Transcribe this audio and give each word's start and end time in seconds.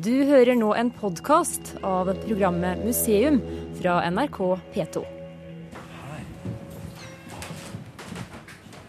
Du 0.00 0.12
hører 0.24 0.56
nå 0.56 0.70
en 0.72 0.88
podkast 0.88 1.74
av 1.84 2.08
programmet 2.22 2.80
Museum 2.80 3.36
fra 3.76 3.98
NRK 4.08 4.38
P2. 4.72 5.02
Hei. 6.06 6.20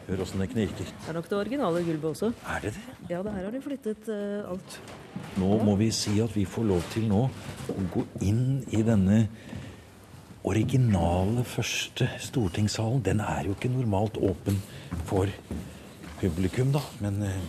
Hør 0.07 0.23
åssen 0.23 0.39
det 0.39 0.47
knirker. 0.53 0.87
Det 0.87 1.11
er 1.11 1.17
nok 1.17 1.27
det 1.27 1.37
originale 1.41 1.81
gulvet 1.83 2.07
også. 2.13 2.31
Er 2.47 2.63
det 2.63 2.71
det? 2.77 2.85
Ja, 3.11 3.19
det 3.19 3.35
her 3.35 3.49
har 3.49 3.51
de 3.51 3.61
flyttet 3.65 4.07
uh, 4.07 4.53
alt. 4.53 4.79
Nå 5.43 5.59
må 5.67 5.75
vi 5.81 5.91
si 5.91 6.15
at 6.23 6.31
vi 6.37 6.47
får 6.47 6.69
lov 6.71 6.87
til 6.95 7.11
nå 7.11 7.25
å 7.27 7.87
gå 7.91 8.05
inn 8.23 8.63
i 8.71 8.79
denne 8.87 9.25
originale 10.47 11.43
første 11.43 12.07
stortingssalen. 12.23 13.03
Den 13.03 13.19
er 13.19 13.49
jo 13.49 13.57
ikke 13.57 13.75
normalt 13.75 14.15
åpen 14.23 14.63
for 15.03 15.27
publikum, 16.23 16.71
da. 16.71 16.87
Men 17.03 17.19
eh, 17.27 17.43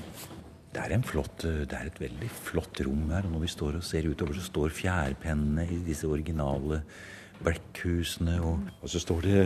det 0.75 0.85
er, 0.85 0.95
flott, 1.07 1.45
eh, 1.47 1.65
det 1.71 1.79
er 1.79 1.91
et 1.91 2.01
veldig 2.03 2.31
flott 2.35 2.81
rom 2.87 3.11
her. 3.15 3.27
Og 3.29 3.37
når 3.37 3.45
vi 3.45 3.53
står 3.53 3.79
og 3.79 3.87
ser 3.87 4.09
utover, 4.11 4.37
så 4.37 4.49
står 4.49 4.75
fjærpennene 4.75 5.69
i 5.71 5.83
disse 5.87 6.09
originale 6.11 6.83
blekkhusene. 7.45 8.41
Og, 8.43 8.75
og 8.81 8.91
så 8.91 9.03
står 9.03 9.29
det 9.29 9.45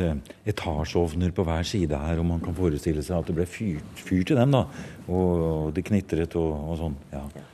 etasjeovner 0.55 1.35
på 1.37 1.45
hver 1.49 1.69
side 1.69 2.01
her, 2.01 2.23
og 2.23 2.31
man 2.33 2.43
kan 2.45 2.57
forestille 2.57 3.05
seg 3.05 3.21
at 3.21 3.31
det 3.31 3.37
ble 3.39 3.47
fyrt, 3.49 3.95
fyrt 4.01 4.33
i 4.33 4.41
dem. 4.41 4.57
da. 4.57 4.65
Og 5.13 5.71
det 5.77 5.87
knitret 5.89 6.37
og, 6.41 6.53
og 6.73 6.83
sånn. 6.83 6.99
ja. 7.15 7.47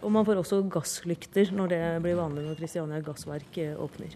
Og 0.00 0.12
man 0.14 0.24
får 0.24 0.40
også 0.40 0.62
gasslykter 0.72 1.50
når 1.52 1.72
det 1.74 1.80
blir 2.04 2.16
vanlig 2.16 2.46
når 2.46 2.56
Kristiania 2.60 3.02
gassverk 3.04 3.58
eh, 3.60 3.74
åpner. 3.76 4.14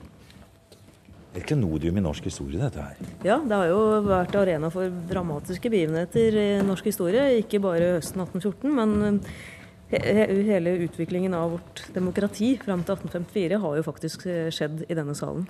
Et 1.32 1.44
klenodium 1.48 1.96
i 1.96 2.04
norsk 2.04 2.26
historie, 2.28 2.60
dette 2.60 2.82
her. 2.82 2.98
Ja, 3.24 3.38
det 3.40 3.56
har 3.56 3.70
jo 3.70 3.80
vært 4.04 4.36
arena 4.36 4.68
for 4.72 4.92
dramatiske 5.08 5.72
begivenheter 5.72 6.36
i 6.36 6.46
norsk 6.66 6.90
historie. 6.90 7.24
Ikke 7.40 7.62
bare 7.62 7.94
høsten 7.96 8.20
1814, 8.20 8.68
men 8.76 9.22
he 9.92 10.00
he 10.00 10.26
hele 10.48 10.76
utviklingen 10.86 11.34
av 11.36 11.56
vårt 11.56 11.82
demokrati 11.92 12.54
fram 12.60 12.84
til 12.84 12.96
1854 12.96 13.60
har 13.64 13.76
jo 13.76 13.84
faktisk 13.84 14.26
eh, 14.26 14.48
skjedd 14.52 14.86
i 14.88 14.96
denne 14.96 15.16
salen. 15.16 15.44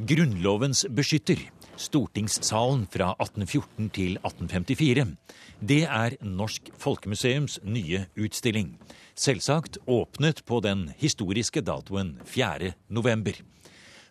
Grunnlovens 0.00 0.86
beskytter, 0.96 1.40
stortingssalen 1.76 2.86
fra 2.92 3.10
1814 3.20 3.90
til 3.96 4.16
1854. 4.22 5.04
Det 5.60 5.82
er 5.84 6.16
Norsk 6.24 6.70
Folkemuseums 6.80 7.58
nye 7.64 8.06
utstilling. 8.16 8.78
Selvsagt 9.12 9.76
åpnet 9.84 10.44
på 10.48 10.60
den 10.64 10.88
historiske 11.00 11.60
datoen 11.60 12.14
4. 12.24 12.72
november. 12.88 13.36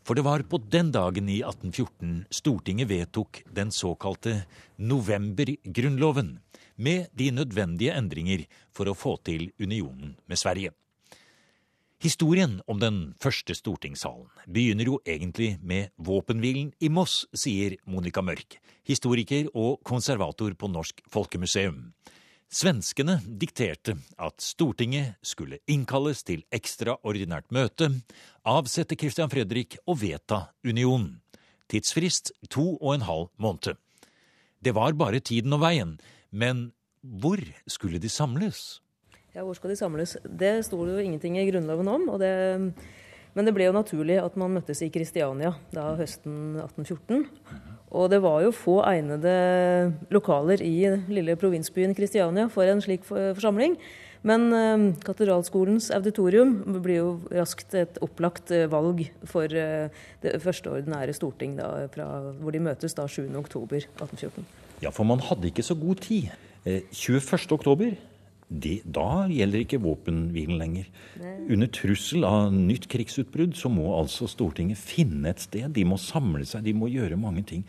For 0.10 0.18
det 0.18 0.24
var 0.26 0.42
på 0.42 0.58
den 0.58 0.88
dagen 0.90 1.28
i 1.30 1.36
1814 1.46 2.24
Stortinget 2.34 2.88
vedtok 2.90 3.44
den 3.54 3.70
såkalte 3.70 4.40
novembergrunnloven, 4.82 6.40
med 6.82 7.12
de 7.14 7.28
nødvendige 7.30 7.94
endringer 7.94 8.48
for 8.74 8.90
å 8.90 8.96
få 8.98 9.20
til 9.22 9.52
unionen 9.62 10.16
med 10.26 10.42
Sverige. 10.42 10.72
Historien 12.02 12.58
om 12.66 12.82
den 12.82 12.98
første 13.22 13.54
stortingssalen 13.54 14.50
begynner 14.50 14.90
jo 14.90 14.98
egentlig 15.06 15.60
med 15.62 15.94
våpenhvilen 16.02 16.74
i 16.82 16.90
Moss, 16.90 17.28
sier 17.30 17.78
Monica 17.86 18.26
Mørk, 18.26 18.58
historiker 18.90 19.54
og 19.54 19.78
konservator 19.86 20.58
på 20.58 20.74
Norsk 20.74 21.06
Folkemuseum. 21.06 21.92
Svenskene 22.50 23.20
dikterte 23.22 23.94
at 24.18 24.42
Stortinget 24.42 25.20
skulle 25.22 25.60
innkalles 25.70 26.24
til 26.26 26.42
ekstraordinært 26.50 27.52
møte, 27.54 27.92
avsette 28.42 28.98
Christian 28.98 29.30
Fredrik 29.30 29.78
og 29.86 30.00
vedta 30.02 30.48
unionen. 30.66 31.20
Tidsfrist 31.70 32.32
to 32.50 32.72
og 32.80 32.96
en 32.96 33.06
halv 33.06 33.30
måned. 33.38 33.78
Det 34.66 34.74
var 34.74 34.98
bare 34.98 35.22
tiden 35.22 35.54
og 35.54 35.62
veien, 35.62 35.94
men 36.34 36.72
hvor 37.06 37.38
skulle 37.70 38.02
de 38.02 38.10
samles? 38.10 38.82
Ja, 39.36 39.44
Hvor 39.46 39.54
skal 39.54 39.70
de 39.70 39.76
samles? 39.78 40.18
Det 40.26 40.66
sto 40.66 40.82
det 40.88 40.98
jo 40.98 41.06
ingenting 41.06 41.38
i 41.38 41.46
Grunnloven 41.52 41.88
om. 41.88 42.10
Det, 42.18 42.34
men 43.38 43.46
det 43.46 43.54
ble 43.54 43.70
jo 43.70 43.78
naturlig 43.78 44.18
at 44.18 44.36
man 44.42 44.58
møttes 44.58 44.82
i 44.82 44.90
Kristiania 44.90 45.54
da 45.70 45.94
høsten 46.02 46.58
1814. 46.58 47.30
Og 47.90 48.12
det 48.12 48.20
var 48.22 48.44
jo 48.44 48.54
få 48.54 48.82
egnede 48.86 49.34
lokaler 50.14 50.62
i 50.62 50.76
lille 51.10 51.36
provinsbyen 51.40 51.96
Kristiania 51.98 52.46
for 52.54 52.70
en 52.70 52.84
slik 52.86 53.08
forsamling. 53.08 53.78
Men 54.28 54.50
eh, 54.52 54.82
Katedralskolens 55.06 55.90
auditorium 55.96 56.58
blir 56.84 57.00
jo 57.00 57.12
raskt 57.32 57.76
et 57.80 58.00
opplagt 58.04 58.52
eh, 58.52 58.68
valg 58.72 59.06
for 59.30 59.48
eh, 59.48 59.88
det 60.24 60.34
første 60.44 60.74
ordinære 60.74 61.16
storting, 61.16 61.56
da, 61.60 61.88
fra, 61.94 62.10
hvor 62.42 62.56
de 62.56 62.64
møtes 62.66 62.98
da 62.98 63.08
7.10.1814. 63.08 64.44
Ja, 64.84 64.92
for 64.92 65.08
man 65.08 65.24
hadde 65.24 65.48
ikke 65.48 65.64
så 65.64 65.78
god 65.80 66.04
tid. 66.04 66.34
Eh, 66.68 66.84
21. 66.92 67.48
oktober, 67.56 67.96
det, 68.50 68.80
da 68.90 69.28
gjelder 69.30 69.62
ikke 69.62 69.82
våpenhvilen 69.84 70.58
lenger. 70.58 70.90
Under 71.50 71.70
trussel 71.70 72.26
av 72.26 72.50
nytt 72.54 72.88
krigsutbrudd 72.90 73.54
så 73.58 73.70
må 73.70 73.92
altså 73.94 74.26
Stortinget 74.30 74.82
finne 74.82 75.30
et 75.30 75.44
sted. 75.44 75.70
De 75.76 75.86
må 75.86 76.00
samle 76.02 76.46
seg, 76.50 76.66
de 76.66 76.74
må 76.74 76.90
gjøre 76.90 77.20
mange 77.20 77.46
ting. 77.46 77.66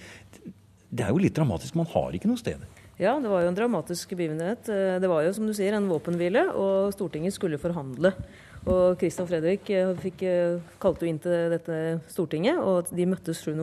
Det 0.90 1.04
er 1.04 1.12
jo 1.12 1.20
litt 1.20 1.36
dramatisk. 1.36 1.76
Man 1.78 1.90
har 1.92 2.16
ikke 2.16 2.30
noe 2.30 2.40
sted. 2.40 2.64
Ja, 3.00 3.14
det 3.20 3.30
var 3.32 3.44
jo 3.44 3.48
en 3.48 3.56
dramatisk 3.56 4.10
begivenhet. 4.12 4.68
Eh, 4.68 4.98
Det 5.00 5.08
var 5.08 5.22
jo 5.24 5.32
som 5.32 5.46
du 5.46 5.54
sier 5.56 5.72
en 5.72 5.88
våpenhvile, 5.88 6.50
og 6.52 6.92
Stortinget 6.92 7.32
skulle 7.32 7.60
forhandle. 7.60 8.12
Og 8.68 8.98
Christian 9.00 9.28
Fredrik 9.28 9.70
eh, 9.72 9.94
fikk, 9.96 10.22
eh, 10.28 10.60
kalte 10.78 11.06
jo 11.06 11.08
inn 11.08 11.18
til 11.18 11.48
dette 11.48 12.00
Stortinget, 12.12 12.58
og 12.60 12.90
de 12.92 13.06
møttes 13.08 13.40
7. 13.40 13.56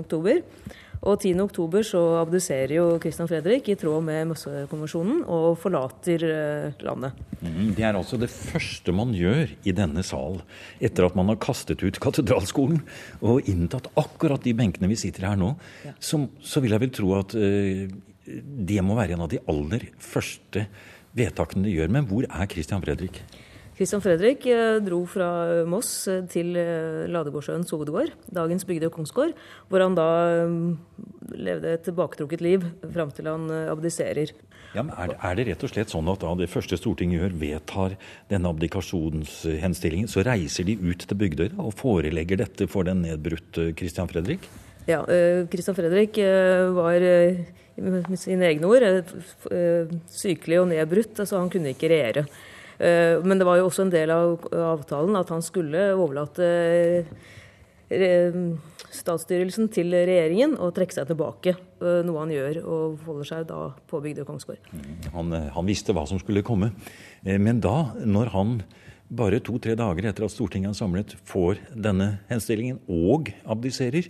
Og 1.05 1.19
10. 1.21 1.35
oktober 1.43 1.85
så 1.85 2.01
abduserer 2.21 2.73
jo 2.77 2.85
Christian 3.01 3.29
Fredrik 3.29 3.69
i 3.69 3.77
tråd 3.79 4.05
med 4.07 4.31
Mossekonvensjonen 4.31 5.21
og 5.29 5.57
forlater 5.61 6.25
eh, 6.25 6.83
landet. 6.85 7.17
Mm, 7.41 7.73
Det 7.77 7.85
er 7.85 7.93
altså 7.99 8.17
det 8.19 8.31
første 8.33 8.95
man 8.95 9.13
gjør 9.15 9.53
i 9.67 9.75
denne 9.77 10.03
sal 10.05 10.41
etter 10.81 11.07
at 11.07 11.17
man 11.17 11.29
har 11.31 11.39
kastet 11.43 11.83
ut 11.85 12.01
katedralskolen 12.01 12.81
og 13.21 13.47
inntatt 13.49 13.91
akkurat 13.99 14.43
de 14.43 14.55
benkene 14.57 14.89
vi 14.89 14.99
sitter 14.99 15.29
her 15.29 15.39
nå. 15.39 15.53
Så, 15.99 16.23
så 16.41 16.63
vil 16.63 16.73
jeg 16.73 16.85
vel 16.87 16.93
tro 16.97 17.13
at 17.19 17.37
uh, 17.37 17.85
det 18.27 18.81
må 18.83 18.97
være 18.97 19.15
en 19.15 19.25
av 19.27 19.31
de 19.31 19.39
aller 19.47 19.89
første 20.03 20.65
vedtakene 21.17 21.67
de 21.67 21.77
gjør. 21.77 21.93
Men 21.93 22.09
hvor 22.09 22.25
er 22.27 22.49
Christian 22.51 22.83
Fredrik? 22.83 23.21
Christian 23.77 24.01
Fredrik 24.01 24.45
eh, 24.49 24.79
dro 24.81 25.03
fra 25.05 25.27
Moss 25.69 26.07
eh, 26.09 26.23
til 26.31 26.55
eh, 26.57 27.03
Ladegårdsjøens 27.13 27.69
hovedgård, 27.75 28.09
dagens 28.33 28.65
Bygdøy 28.65 28.89
kongsgård, 28.95 29.35
hvor 29.69 29.83
han 29.85 29.93
da 29.97 30.07
eh, 30.41 30.55
levde 31.37 31.75
et 31.77 31.83
tilbaketrukket 31.85 32.41
liv 32.41 32.65
fram 32.95 33.11
til 33.13 33.29
han 33.29 33.45
eh, 33.53 33.67
abdiserer. 33.69 34.33
Ja, 34.73 34.81
men 34.83 34.91
er, 34.97 35.11
det- 35.13 35.19
er 35.29 35.37
det 35.37 35.45
rett 35.51 35.63
og 35.67 35.71
slett 35.75 35.93
sånn 35.93 36.09
at 36.11 36.25
da 36.25 36.33
det 36.41 36.49
første 36.51 36.77
Stortinget 36.81 37.21
gjør, 37.21 37.37
vedtar 37.43 37.95
denne 38.33 38.49
abdikasjonshenstillingen, 38.49 40.09
så 40.11 40.25
reiser 40.25 40.65
de 40.67 40.75
ut 40.81 41.05
til 41.07 41.21
Bygdøy 41.21 41.53
og 41.61 41.71
forelegger 41.77 42.41
dette 42.43 42.67
for 42.71 42.89
den 42.89 43.05
nedbrutte 43.05 43.69
Christian 43.77 44.09
Fredrik? 44.09 44.49
Ja, 44.89 45.03
eh, 45.05 45.45
Christian 45.53 45.77
Fredrik 45.77 46.17
eh, 46.23 46.65
var 46.73 46.97
eh, 46.97 47.45
med 47.77 48.09
sine 48.17 48.49
egne 48.49 48.69
ord 48.73 48.89
eh, 48.89 49.17
eh, 49.53 49.97
sykelig 50.09 50.63
og 50.65 50.69
nedbrutt, 50.73 51.13
altså 51.21 51.37
han 51.43 51.53
kunne 51.53 51.75
ikke 51.77 51.93
regjere. 51.93 52.25
Eh, 52.79 53.17
Men 53.23 53.39
det 53.39 53.45
var 53.47 53.57
jo 53.57 53.67
også 53.69 53.87
en 53.87 53.93
del 53.93 54.11
av 54.13 54.47
avtalen 54.51 55.17
at 55.17 55.29
han 55.33 55.41
skulle 55.41 55.89
overlate 55.97 56.47
eh, 57.89 58.33
statsstyrelsen 58.97 59.69
til 59.73 59.93
regjeringen 59.95 60.55
og 60.61 60.73
trekke 60.77 60.95
seg 60.95 61.09
tilbake, 61.09 61.55
eh, 61.81 62.01
noe 62.05 62.23
han 62.23 62.33
gjør, 62.33 62.59
og 62.65 62.99
holder 63.07 63.29
seg 63.29 63.47
da 63.49 63.61
på 63.89 64.01
Bygdøy 64.03 64.25
kongsgård. 64.27 64.59
Han, 65.13 65.33
eh, 65.33 65.49
han 65.53 65.69
visste 65.69 65.95
hva 65.95 66.05
som 66.07 66.19
skulle 66.21 66.45
komme. 66.45 66.71
Men 67.23 67.59
da, 67.63 67.93
når 68.05 68.29
han 68.35 68.57
bare 69.09 69.39
to-tre 69.39 69.73
dager 69.75 70.05
etter 70.05 70.25
at 70.25 70.31
Stortinget 70.31 70.69
er 70.73 70.77
samlet, 70.77 71.15
får 71.25 71.61
denne 71.73 72.19
henstillingen 72.29 72.79
og 72.87 73.31
abdiserer, 73.47 74.09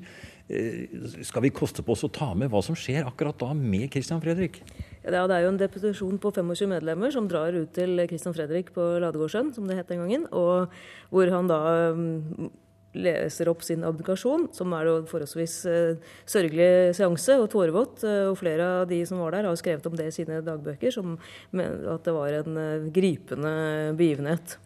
skal 1.27 1.43
vi 1.43 1.51
koste 1.51 1.83
på 1.83 1.91
oss 1.91 2.05
å 2.07 2.11
ta 2.13 2.29
med 2.33 2.47
hva 2.49 2.61
som 2.63 2.75
skjer 2.77 3.03
akkurat 3.03 3.37
da 3.37 3.49
med 3.53 3.89
Christian 3.91 4.21
Fredrik? 4.23 4.61
Ja, 5.07 5.23
det 5.23 5.37
er 5.37 5.45
jo 5.45 5.53
en 5.53 5.59
deputasjon 5.59 6.17
på 6.19 6.33
25 6.35 6.67
medlemmer 6.67 7.13
som 7.15 7.29
drar 7.31 7.55
ut 7.55 7.71
til 7.75 7.95
Christian 8.09 8.35
Fredrik 8.35 8.73
på 8.75 8.83
Ladegårdssjøen, 8.99 9.53
som 9.55 9.69
det 9.69 9.77
het 9.79 9.87
den 9.87 10.01
gangen, 10.03 10.25
og 10.35 10.73
hvor 11.13 11.31
han 11.31 11.47
da 11.47 11.59
mm, 11.95 12.49
leser 12.97 13.47
opp 13.47 13.63
sin 13.63 13.85
abdikasjon, 13.87 14.49
som 14.55 14.75
er 14.75 14.89
jo 14.89 14.97
forholdsvis 15.07 15.55
eh, 15.71 16.13
sørgelig 16.27 16.95
seanse 16.97 17.37
og 17.39 17.47
tårevått. 17.53 18.03
eh, 18.03 18.27
Og 18.27 18.37
flere 18.41 18.67
av 18.81 18.87
de 18.91 18.99
som 19.07 19.23
var 19.23 19.37
der, 19.37 19.47
har 19.47 19.59
skrevet 19.59 19.87
om 19.87 19.95
det 19.95 20.09
i 20.11 20.15
sine 20.19 20.41
dagbøker, 20.43 20.91
som 20.91 21.15
at 21.55 22.03
det 22.03 22.15
var 22.19 22.41
en 22.41 22.63
eh, 22.65 22.87
gripende 22.91 23.57
begivenhet. 23.95 24.57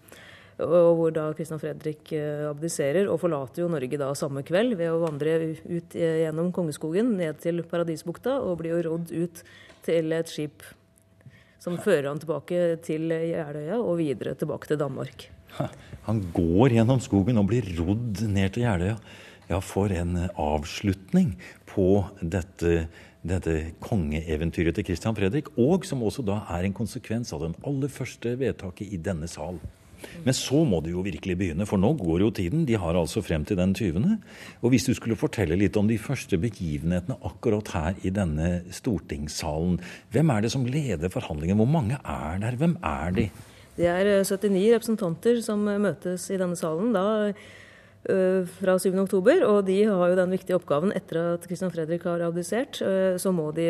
Og 0.61 0.91
hvor 0.97 1.13
da 1.13 1.31
Christian 1.33 1.61
Fredrik 1.61 2.11
abdiserer 2.45 3.07
og 3.09 3.17
forlater 3.23 3.63
jo 3.63 3.69
Norge 3.71 3.97
da 3.97 4.11
samme 4.13 4.43
kveld 4.45 4.75
ved 4.77 4.91
å 4.93 4.99
vandre 5.01 5.55
ut 5.57 5.95
gjennom 5.97 6.51
Kongeskogen 6.53 7.15
ned 7.17 7.39
til 7.41 7.63
Paradisbukta 7.65 8.35
og 8.45 8.59
blir 8.59 8.75
jo 8.75 8.83
rådd 8.91 9.09
ut 9.15 9.41
til 9.85 10.13
et 10.15 10.29
skip 10.31 10.65
som 11.61 11.77
fører 11.77 12.09
han 12.09 12.21
tilbake 12.21 12.61
til 12.85 13.11
Jeløya 13.11 13.77
og 13.77 13.99
videre 13.99 14.33
tilbake 14.37 14.71
til 14.71 14.79
Danmark. 14.81 15.27
Han 16.07 16.23
går 16.33 16.77
gjennom 16.77 17.01
skogen 17.03 17.37
og 17.37 17.49
blir 17.51 17.67
rodd 17.77 18.23
ned 18.25 18.55
til 18.55 18.65
Jeløya. 18.65 18.95
Ja, 19.51 19.59
for 19.59 19.91
en 19.91 20.15
avslutning 20.39 21.33
på 21.67 22.05
dette, 22.21 22.85
dette 23.21 23.55
kongeeventyret 23.83 24.77
til 24.77 24.87
Christian 24.87 25.17
Fredrik. 25.17 25.51
Og 25.59 25.85
som 25.85 26.01
også 26.07 26.23
da 26.25 26.39
er 26.55 26.65
en 26.65 26.77
konsekvens 26.77 27.33
av 27.35 27.43
den 27.43 27.57
aller 27.67 27.91
første 27.91 28.33
vedtaket 28.39 28.95
i 28.95 29.01
denne 29.03 29.27
sal. 29.29 29.59
Men 30.25 30.37
så 30.37 30.63
må 30.67 30.81
det 30.83 30.93
jo 30.93 31.03
virkelig 31.05 31.37
begynne, 31.39 31.67
for 31.69 31.81
nå 31.81 31.93
går 31.99 32.25
jo 32.25 32.31
tiden. 32.41 32.65
De 32.67 32.77
har 32.79 32.97
altså 32.97 33.23
frem 33.25 33.45
til 33.47 33.59
den 33.59 33.75
20. 33.77 34.17
Og 34.61 34.73
hvis 34.73 34.87
du 34.89 34.93
skulle 34.97 35.19
fortelle 35.19 35.57
litt 35.59 35.77
om 35.79 35.89
de 35.89 35.99
første 36.01 36.39
begivenhetene 36.41 37.19
akkurat 37.27 37.71
her 37.75 38.01
i 38.03 38.13
denne 38.13 38.51
stortingssalen. 38.73 39.79
Hvem 40.13 40.35
er 40.35 40.45
det 40.45 40.53
som 40.53 40.67
leder 40.67 41.13
forhandlingene? 41.13 41.61
Hvor 41.61 41.73
mange 41.79 42.01
er 42.01 42.43
der? 42.43 42.59
Hvem 42.59 42.77
er 42.83 43.17
de? 43.17 43.29
Det 43.77 43.87
er 43.87 44.05
79 44.27 44.75
representanter 44.75 45.41
som 45.45 45.63
møtes 45.63 46.27
i 46.29 46.37
denne 46.39 46.59
salen. 46.59 46.91
da 46.93 47.05
Eh, 47.31 47.33
fra 48.01 48.77
7. 48.81 48.95
oktober, 48.97 49.43
og 49.45 49.65
de 49.67 49.77
har 49.85 50.09
jo 50.09 50.17
den 50.17 50.33
viktige 50.33 50.57
oppgaven 50.57 50.93
etter 50.97 51.19
at 51.35 51.45
Christian 51.45 51.69
Fredrik 51.73 52.07
har 52.09 52.23
abdisert. 52.25 52.79
Eh, 52.81 53.17
så 53.21 53.29
må 53.35 53.51
de 53.53 53.69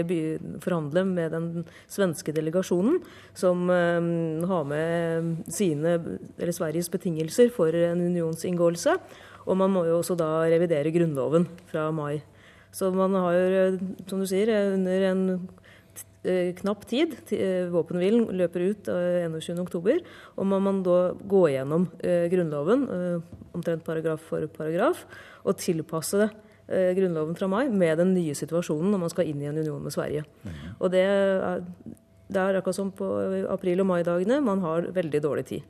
forhandle 0.63 1.03
med 1.09 1.35
den 1.35 1.65
svenske 1.91 2.31
delegasjonen, 2.35 3.01
som 3.35 3.67
eh, 3.69 4.47
har 4.47 4.63
med 4.69 5.51
sine, 5.51 5.97
eller 6.37 6.55
Sveriges 6.55 6.91
betingelser 6.93 7.51
for 7.51 7.75
en 7.75 8.05
unionsinngåelse. 8.07 8.95
Og 9.51 9.57
man 9.57 9.73
må 9.73 9.83
jo 9.89 9.99
også 9.99 10.15
da 10.15 10.45
revidere 10.47 10.93
Grunnloven 10.95 11.49
fra 11.71 11.89
mai. 11.91 12.21
Så 12.71 12.87
man 12.95 13.11
har 13.19 13.79
som 14.07 14.21
du 14.21 14.27
sier, 14.29 14.47
under 14.77 15.09
en 15.09 15.25
Eh, 15.27 15.60
knapp 16.59 16.85
tid. 16.85 17.15
Eh, 17.33 17.65
våpenhvilen 17.73 18.27
løper 18.37 18.65
ut 18.69 18.89
21.10. 18.91 20.03
Og 20.37 20.47
må 20.47 20.59
man 20.61 20.83
da 20.85 20.99
gå 21.15 21.47
gjennom 21.53 21.87
eh, 22.03 22.27
Grunnloven 22.31 22.85
omtrent 23.51 23.83
paragraf 23.83 24.23
for 24.29 24.45
paragraf 24.53 25.03
og 25.43 25.57
tilpasse 25.59 26.29
Grunnloven 26.71 27.35
fra 27.35 27.49
mai 27.51 27.65
med 27.67 27.97
den 27.99 28.13
nye 28.15 28.35
situasjonen 28.37 28.93
når 28.93 29.01
man 29.01 29.11
skal 29.11 29.27
inn 29.27 29.41
i 29.41 29.49
en 29.49 29.57
union 29.59 29.81
med 29.83 29.91
Sverige. 29.91 30.21
Mm. 30.45 30.53
Og 30.77 30.93
det 30.93 31.01
er, 31.03 31.65
det 32.31 32.39
er 32.39 32.59
akkurat 32.61 32.77
som 32.77 32.93
på 32.95 33.09
april- 33.51 33.83
og 33.83 33.89
maidagene. 33.89 34.37
Man 34.45 34.61
har 34.63 34.87
veldig 34.95 35.21
dårlig 35.25 35.43
tid. 35.49 35.65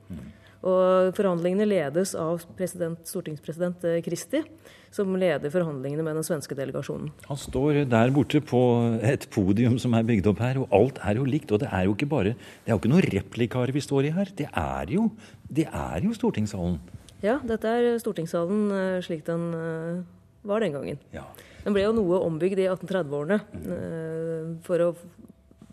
Og 0.62 1.16
forhandlingene 1.16 1.66
ledes 1.66 2.14
av 2.18 2.44
stortingspresident 2.44 3.82
Kristi 4.06 4.44
som 4.92 5.14
leder 5.16 5.52
forhandlingene 5.52 6.04
med 6.04 6.18
den 6.18 6.26
svenske 6.26 6.56
delegasjonen. 6.56 7.10
Han 7.26 7.38
står 7.40 7.82
der 7.90 8.12
borte 8.12 8.42
på 8.44 8.60
et 9.08 9.24
podium 9.32 9.78
som 9.80 9.96
er 9.96 10.06
bygd 10.06 10.28
opp 10.30 10.42
her, 10.44 10.60
og 10.60 10.74
alt 10.76 11.00
er 11.00 11.20
jo 11.20 11.28
likt. 11.28 11.52
Og 11.54 11.62
det 11.62 11.70
er 11.72 11.86
jo 11.88 11.94
ikke 11.96 12.10
bare 12.10 12.34
Det 12.34 12.70
er 12.70 12.74
jo 12.74 12.80
ikke 12.80 12.92
noen 12.92 13.08
replikar 13.14 13.72
vi 13.72 13.80
står 13.80 14.10
i 14.10 14.12
her. 14.16 14.32
Det 14.36 14.48
er 14.52 14.92
jo, 14.92 15.08
det 15.48 15.66
er 15.66 16.04
jo 16.04 16.12
stortingssalen. 16.16 16.76
Ja, 17.22 17.38
dette 17.46 17.70
er 17.70 17.98
stortingssalen 18.02 18.62
eh, 18.74 19.00
slik 19.06 19.24
den 19.24 19.48
eh, 19.54 20.02
var 20.42 20.60
den 20.60 20.74
gangen. 20.74 21.00
Ja. 21.14 21.24
Den 21.62 21.76
ble 21.76 21.86
jo 21.86 21.94
noe 21.96 22.18
ombygd 22.26 22.58
i 22.58 22.66
1830-årene 22.66 23.38
mm. 23.54 24.54
for 24.66 24.82
å 24.82 24.88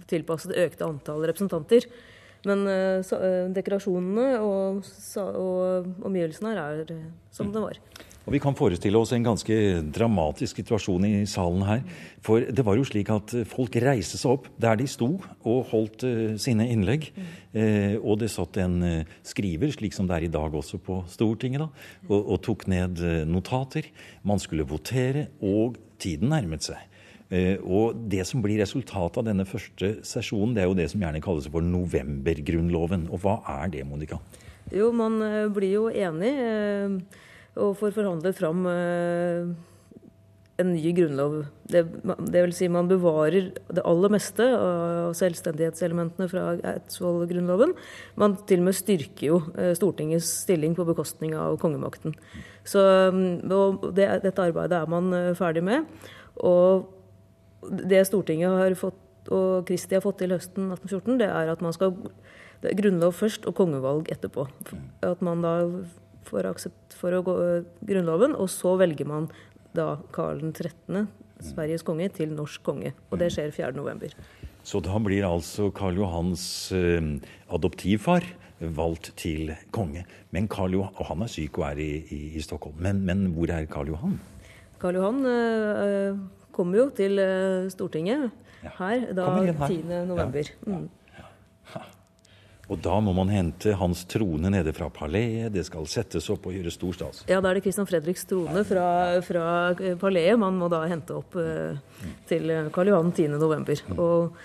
tilpasse 0.09 0.51
det 0.51 0.68
økte 0.68 0.85
antallet 0.85 1.31
representanter. 1.31 1.88
Men 2.47 2.63
dekorasjonene 3.56 4.27
og, 4.39 4.86
og 5.18 6.06
omgivelsene 6.07 6.53
her 6.53 6.62
er 6.62 6.94
som 7.36 7.50
mm. 7.50 7.56
det 7.56 7.63
var. 7.65 7.80
Og 8.27 8.33
Vi 8.36 8.41
kan 8.44 8.53
forestille 8.53 9.00
oss 9.00 9.09
en 9.15 9.25
ganske 9.25 9.56
dramatisk 9.95 10.59
situasjon 10.59 11.06
i 11.07 11.13
salen 11.30 11.63
her. 11.65 11.80
For 12.21 12.44
det 12.45 12.65
var 12.68 12.77
jo 12.77 12.86
slik 12.86 13.09
at 13.09 13.33
folk 13.50 13.74
reiste 13.81 14.19
seg 14.21 14.36
opp 14.36 14.50
der 14.62 14.77
de 14.77 14.86
sto 14.91 15.15
og 15.18 15.71
holdt 15.71 16.06
sine 16.41 16.68
innlegg. 16.69 17.09
Mm. 17.15 17.31
Og 18.03 18.19
det 18.21 18.30
satt 18.30 18.59
en 18.62 18.77
skriver, 19.25 19.74
slik 19.74 19.97
som 19.97 20.07
det 20.07 20.19
er 20.19 20.27
i 20.27 20.31
dag 20.35 20.53
også 20.62 20.77
på 20.83 21.01
Stortinget, 21.09 21.65
da, 21.65 21.89
og, 22.12 22.19
og 22.19 22.42
tok 22.45 22.68
ned 22.69 23.01
notater. 23.25 23.89
Man 24.21 24.44
skulle 24.44 24.68
votere, 24.69 25.31
og 25.42 25.80
tiden 25.97 26.30
nærmet 26.30 26.69
seg. 26.69 26.85
Og 27.29 27.97
Det 28.09 28.23
som 28.25 28.41
blir 28.41 28.57
resultatet 28.57 29.19
av 29.21 29.25
denne 29.27 29.45
første 29.45 29.99
sesjonen, 30.07 30.55
det 30.55 30.63
er 30.63 30.69
jo 30.71 30.77
det 30.79 30.87
som 30.89 31.03
gjerne 31.03 31.21
kalles 31.21 31.45
for 31.51 31.61
novembergrunnloven. 31.61 33.03
Og 33.13 33.21
hva 33.21 33.35
er 33.61 33.69
det, 33.75 33.83
Monica? 33.85 34.17
Jo, 34.73 34.89
man 34.93 35.21
blir 35.53 35.75
jo 35.75 35.83
enig 35.93 36.33
og 37.59 37.75
får 37.79 37.95
forhandlet 37.95 38.37
fram 38.37 38.67
eh, 38.69 39.49
en 40.59 40.73
ny 40.73 40.91
grunnlov. 40.95 41.37
Det, 41.71 41.83
det, 42.03 42.43
vil 42.43 42.53
si 42.55 42.67
man 42.71 42.89
bevarer 42.89 43.49
det 43.55 43.85
aller 43.87 44.13
meste 44.13 44.45
av 44.55 45.15
selvstendighetselementene 45.17 46.29
fra 46.31 46.45
Eidsvoll-grunnloven. 46.73 47.75
Man 48.19 48.37
til 48.49 48.63
og 48.63 48.69
med 48.69 48.77
styrker 48.77 49.25
jo 49.29 49.41
eh, 49.55 49.73
Stortingets 49.77 50.29
stilling 50.45 50.75
på 50.77 50.87
bekostning 50.89 51.35
av 51.39 51.57
kongemakten. 51.61 52.15
Så 52.67 52.83
mm, 53.15 53.49
det, 53.95 54.09
Dette 54.27 54.47
arbeidet 54.49 54.81
er 54.81 54.91
man 54.91 55.11
eh, 55.15 55.35
ferdig 55.39 55.65
med. 55.65 55.87
Og 56.39 56.87
det 57.61 58.06
Stortinget 58.07 58.56
har 58.56 58.75
fått, 58.79 59.00
og 59.29 59.65
Kristi 59.67 59.97
har 59.97 60.03
fått 60.06 60.21
til 60.21 60.33
høsten 60.33 60.71
1814, 60.71 61.19
det 61.21 61.29
er 61.29 61.51
at 61.51 61.63
man 61.65 61.75
skal 61.75 61.95
det 62.59 62.73
er 62.73 62.79
grunnlov 62.79 63.15
først 63.15 63.45
og 63.47 63.56
kongevalg 63.56 64.09
etterpå. 64.11 64.44
At 65.06 65.21
man 65.23 65.44
da 65.45 65.53
får 66.27 66.50
aksept 66.50 66.95
for 67.00 67.15
å 67.15 67.23
gå 67.23 67.35
Grunnloven, 67.88 68.35
og 68.35 68.50
så 68.51 68.75
velger 68.79 69.07
man 69.07 69.29
da 69.77 69.94
Karl 70.15 70.41
13., 70.51 71.07
Sveriges 71.39 71.85
konge, 71.88 72.09
til 72.11 72.33
norsk 72.35 72.65
konge. 72.67 72.91
Og 73.13 73.21
det 73.21 73.29
skjer 73.31 73.53
4.11. 73.56 74.11
Så 74.67 74.81
da 74.83 75.00
blir 75.00 75.23
altså 75.23 75.69
Karl 75.71 76.01
Johans 76.01 76.44
eh, 76.75 77.13
adoptivfar 77.47 78.27
valgt 78.75 79.13
til 79.21 79.53
konge. 79.71 80.03
Men 80.35 80.50
Karl 80.51 80.75
Johan, 80.75 80.97
og 81.00 81.07
han 81.13 81.23
er 81.23 81.31
syk 81.31 81.61
og 81.61 81.69
er 81.69 81.79
i, 81.79 81.91
i, 82.11 82.19
i 82.35 82.44
Stockholm. 82.44 82.75
Men, 82.83 83.00
men, 83.07 83.29
hvor 83.38 83.56
er 83.56 83.69
Karl 83.71 83.94
Johan? 83.94 84.19
Karl 84.83 85.00
Johan 85.00 85.23
eh, 85.31 86.19
kommer 86.55 86.83
jo 86.83 86.89
til 86.95 87.19
eh, 87.21 87.69
Stortinget 87.73 88.29
her 88.79 89.05
da 89.15 89.27
10.11. 89.39 90.51
Ja. 90.65 90.67
Mm. 90.67 90.89
Og 92.69 92.77
da 92.85 92.99
må 93.01 93.15
man 93.17 93.31
hente 93.33 93.73
hans 93.79 94.03
trone 94.09 94.51
nede 94.53 94.73
fra 94.77 94.91
paleet, 94.93 95.49
det 95.55 95.63
skal 95.65 95.87
settes 95.89 96.27
opp 96.29 96.45
og 96.45 96.53
gjøres 96.53 96.77
stor 96.77 96.97
stas. 96.97 97.23
Ja, 97.29 97.39
da 97.41 97.49
er 97.49 97.57
det 97.57 97.63
Kristian 97.65 97.89
Fredriks 97.89 98.27
trone 98.29 98.61
fra, 98.67 98.85
fra 99.25 99.45
paleet 100.01 100.37
man 100.37 100.59
må 100.59 100.69
da 100.69 100.83
hente 100.91 101.17
opp 101.17 101.37
eh, 101.41 101.79
til 102.29 102.53
Karl 102.75 102.93
Johan 102.93 103.09
10.11. 103.15 103.87
Mm. 103.89 104.03
Og, 104.05 104.37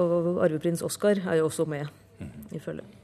og 0.00 0.30
arveprins 0.46 0.84
Oskar 0.86 1.20
er 1.20 1.42
jo 1.42 1.50
også 1.50 1.68
med 1.68 1.84
i 2.56 2.62
følget. 2.62 2.96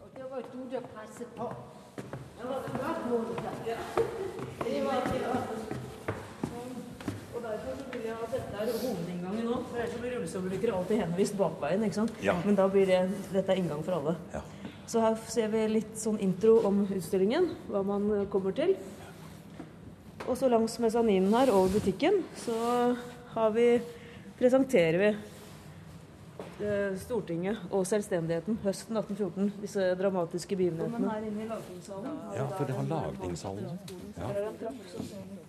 Hovedinngangen 8.32 9.46
nå. 9.46 9.60
For 9.70 9.82
ellers 9.82 10.00
blir 10.00 10.16
rullestolbrukere 10.16 10.74
alltid 10.78 11.02
henvist 11.02 11.36
bakveien. 11.38 11.84
ikke 11.84 12.00
sant? 12.00 12.12
Ja. 12.24 12.36
Men 12.44 12.58
da 12.58 12.68
blir 12.68 12.86
det, 12.86 13.00
dette 13.32 13.52
er 13.52 13.60
inngang 13.60 13.84
for 13.84 13.98
alle. 13.98 14.16
Ja. 14.34 14.42
Så 14.86 15.00
her 15.00 15.16
ser 15.30 15.48
vi 15.52 15.62
litt 15.70 15.94
sånn 16.00 16.18
intro 16.20 16.58
om 16.68 16.82
utstillingen, 16.88 17.52
hva 17.70 17.84
man 17.86 18.08
eh, 18.12 18.28
kommer 18.32 18.54
til. 18.56 18.74
Og 20.28 20.36
så 20.38 20.48
langs 20.50 20.78
mesaninen 20.82 21.32
her 21.34 21.50
over 21.50 21.72
butikken 21.74 22.20
så 22.38 22.56
har 23.32 23.54
vi, 23.56 23.66
presenterer 24.38 24.98
vi 25.00 25.08
eh, 26.62 26.92
Stortinget 27.02 27.64
og 27.70 27.86
selvstendigheten 27.88 28.60
høsten 28.62 29.00
1814. 29.00 29.50
Disse 29.64 29.88
dramatiske 29.98 30.58
begivenhetene. 30.58 31.00
Men 31.00 31.10
her 31.10 31.28
inne 31.30 31.46
i 31.46 31.50
lagtingssalen 31.50 32.18
Ja, 32.36 32.46
for 32.52 32.68
det 32.70 32.78
har 32.78 32.90
lagtingssalen. 32.94 33.78
Ja. 34.18 34.32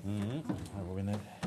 Mm, 0.03 0.39
her 0.41 0.88
går 0.88 0.96
vi 0.96 1.10
ned. 1.12 1.42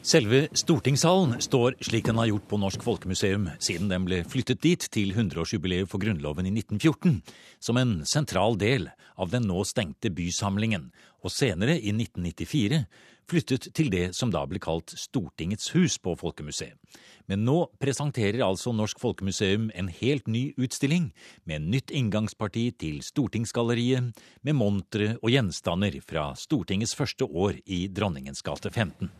Selve 0.00 0.46
stortingssalen 0.56 1.34
står 1.44 1.74
slik 1.84 2.06
den 2.08 2.16
har 2.16 2.30
gjort 2.30 2.46
på 2.48 2.56
Norsk 2.56 2.80
Folkemuseum 2.86 3.50
siden 3.60 3.90
den 3.90 4.06
ble 4.08 4.22
flyttet 4.24 4.62
dit 4.64 4.86
til 4.96 5.12
100-årsjubileet 5.12 5.90
for 5.92 6.00
Grunnloven 6.00 6.48
i 6.48 6.52
1914, 6.54 7.18
som 7.60 7.76
en 7.76 7.92
sentral 8.08 8.56
del 8.56 8.88
av 9.20 9.28
den 9.28 9.44
nå 9.44 9.60
stengte 9.68 10.08
bysamlingen, 10.08 10.88
og 11.20 11.34
senere, 11.36 11.76
i 11.76 11.92
1994, 11.92 12.80
flyttet 13.28 13.68
til 13.76 13.92
det 13.92 14.06
som 14.16 14.32
da 14.32 14.46
ble 14.48 14.62
kalt 14.64 14.96
Stortingets 14.96 15.68
hus 15.76 16.00
på 16.00 16.16
Folkemuseet. 16.16 16.80
Men 17.28 17.44
nå 17.44 17.66
presenterer 17.76 18.40
altså 18.48 18.72
Norsk 18.72 19.04
Folkemuseum 19.04 19.68
en 19.76 19.92
helt 20.00 20.32
ny 20.32 20.54
utstilling, 20.56 21.10
med 21.44 21.68
nytt 21.68 21.92
inngangsparti 21.92 22.70
til 22.80 23.02
Stortingsgalleriet, 23.04 24.16
med 24.40 24.56
montre 24.56 25.18
og 25.20 25.28
gjenstander 25.28 26.00
fra 26.00 26.30
Stortingets 26.40 26.96
første 26.96 27.28
år 27.28 27.60
i 27.68 27.84
Dronningens 27.92 28.40
gate 28.40 28.72
15 28.72 29.12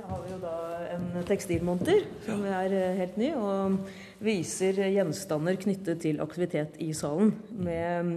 har 0.00 0.22
vi 0.24 0.30
jo 0.32 0.38
da 0.40 0.56
en 0.94 1.24
tekstilmonter 1.28 2.06
som 2.24 2.44
er 2.48 2.74
eh, 2.76 2.94
helt 3.00 3.18
ny, 3.20 3.32
og 3.36 3.78
viser 4.24 4.78
gjenstander 4.88 5.58
knyttet 5.60 6.00
til 6.04 6.22
aktivitet 6.24 6.78
i 6.82 6.92
salen. 6.96 7.34
Med, 7.52 8.12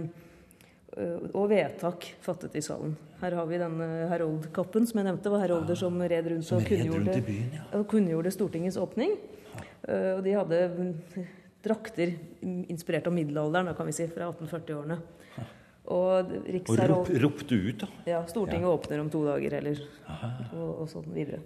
eh, 0.96 1.26
og 1.32 1.50
vedtak 1.52 2.08
fattet 2.24 2.56
i 2.56 2.64
salen. 2.64 2.96
Her 3.20 3.36
har 3.38 3.48
vi 3.48 3.60
denne 3.60 3.88
heroldkappen 4.10 4.88
som 4.88 5.00
jeg 5.00 5.08
nevnte. 5.08 5.32
var 5.32 5.44
herolder 5.44 5.78
som 5.78 6.00
red 6.00 6.30
rundt 6.32 6.52
og 6.52 6.64
kunngjorde, 6.68 7.18
byen, 7.26 7.58
ja. 7.58 7.82
kunngjorde 7.88 8.32
Stortingets 8.34 8.80
åpning. 8.80 9.16
Eh, 9.88 10.12
og 10.16 10.24
de 10.24 10.36
hadde 10.36 10.62
drakter 11.66 12.14
inspirert 12.70 13.08
av 13.08 13.16
middelalderen, 13.16 13.74
kan 13.76 13.88
vi 13.88 13.96
si, 13.96 14.08
fra 14.12 14.30
1840-årene. 14.30 15.00
Og, 15.86 16.32
og 16.56 16.80
rop, 16.90 17.10
ropte 17.22 17.54
ut, 17.54 17.84
da? 17.84 17.88
Ja. 18.10 18.22
Stortinget 18.26 18.66
ja. 18.66 18.72
åpner 18.74 19.02
om 19.04 19.10
to 19.12 19.20
dager, 19.26 19.54
eller 19.60 19.82
og, 20.56 20.70
og 20.82 20.88
sånn 20.90 21.06
videre. 21.14 21.38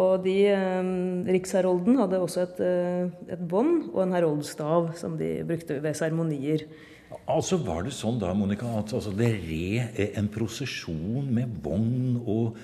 Og 0.00 0.24
de, 0.24 0.38
eh, 0.50 0.88
Riksherolden 1.36 2.00
hadde 2.00 2.18
også 2.18 2.42
et, 2.42 2.62
eh, 2.64 3.12
et 3.36 3.44
bånd 3.50 3.92
og 3.92 4.00
en 4.02 4.16
heroldstav 4.16 4.90
som 4.98 5.14
de 5.20 5.36
brukte 5.46 5.78
ved 5.84 5.94
seremonier. 5.94 6.66
Altså 7.30 7.60
Var 7.62 7.86
det 7.86 7.94
sånn 7.94 8.18
da, 8.18 8.32
Monica, 8.34 8.66
at 8.80 8.90
altså, 8.96 9.12
det 9.14 9.30
red 9.44 10.00
en 10.18 10.30
prosesjon 10.34 11.30
med 11.30 11.60
vogn 11.62 12.18
og 12.24 12.58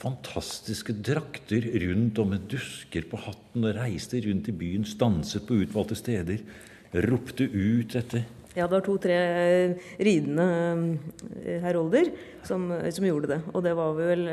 fantastiske 0.00 0.94
drakter 1.04 1.66
rundt 1.82 2.18
og 2.22 2.30
med 2.32 2.46
dusker 2.48 3.04
på 3.10 3.20
hatten 3.20 3.66
og 3.68 3.76
reiste 3.76 4.22
rundt 4.24 4.48
i 4.48 4.56
byen, 4.56 4.86
stanset 4.88 5.44
på 5.44 5.60
utvalgte 5.60 5.98
steder, 5.98 6.40
ropte 7.04 7.44
ut 7.44 7.96
etter 8.00 8.24
ja, 8.54 8.66
det 8.66 8.74
var 8.74 8.84
to-tre 8.86 9.16
ridende 9.98 10.46
eh, 11.44 11.60
herolder 11.62 12.12
som, 12.42 12.70
som, 12.90 13.06
gjorde 13.06 13.34
det. 13.34 13.42
Og 13.54 13.62
det 13.66 13.74
var 13.78 13.98
vel 13.98 14.24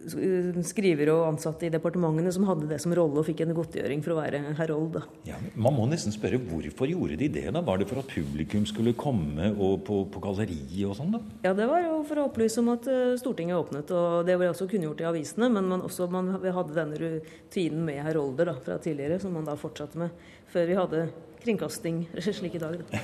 skriver 0.00 0.64
skrivere 0.64 1.14
og 1.14 1.26
ansatte 1.28 1.66
i 1.66 1.72
departementene 1.72 2.32
som 2.32 2.46
hadde 2.48 2.68
det 2.70 2.78
som 2.82 2.92
rolle 2.96 3.20
og 3.20 3.26
fikk 3.26 3.42
en 3.44 3.54
godtgjøring 3.56 4.02
for 4.04 4.14
å 4.14 4.18
være 4.20 4.40
herold. 4.58 5.00
Ja, 5.28 5.38
man 5.54 5.76
må 5.76 5.86
nesten 5.90 6.14
spørre 6.14 6.40
hvorfor 6.40 6.88
gjorde 6.90 7.18
de 7.20 7.28
det? 7.32 7.46
da? 7.52 7.62
Var 7.64 7.80
det 7.80 7.88
for 7.90 8.02
at 8.02 8.10
publikum 8.12 8.66
skulle 8.68 8.96
komme 8.98 9.52
på, 9.86 10.02
på 10.12 10.22
galleriet 10.24 10.88
og 10.88 10.96
sånn? 10.98 11.14
da? 11.16 11.22
Ja, 11.44 11.54
det 11.56 11.68
var 11.70 11.84
jo 11.84 12.00
for 12.08 12.22
å 12.22 12.28
opplyse 12.30 12.62
om 12.62 12.72
at 12.74 12.88
eh, 12.90 13.16
Stortinget 13.20 13.58
åpnet. 13.60 13.90
og 13.92 14.26
Det 14.28 14.38
ble 14.40 14.50
også 14.52 14.68
kunngjort 14.70 15.02
i 15.02 15.08
avisene. 15.10 15.50
Men 15.52 15.68
man, 15.70 15.84
også, 15.86 16.08
man 16.12 16.32
hadde 16.40 16.76
denne 16.76 17.00
rutinen 17.00 17.84
med 17.86 18.04
herolder 18.06 18.52
da, 18.52 18.56
fra 18.64 18.78
tidligere, 18.82 19.20
som 19.22 19.36
man 19.36 19.48
da 19.48 19.58
fortsatte 19.60 20.00
med 20.00 20.30
før 20.50 20.66
vi 20.66 20.78
hadde 20.78 21.08
kringkasting 21.44 22.04
slik 22.38 22.54
i 22.54 22.62
dag. 22.62 22.78
Da. 22.90 23.00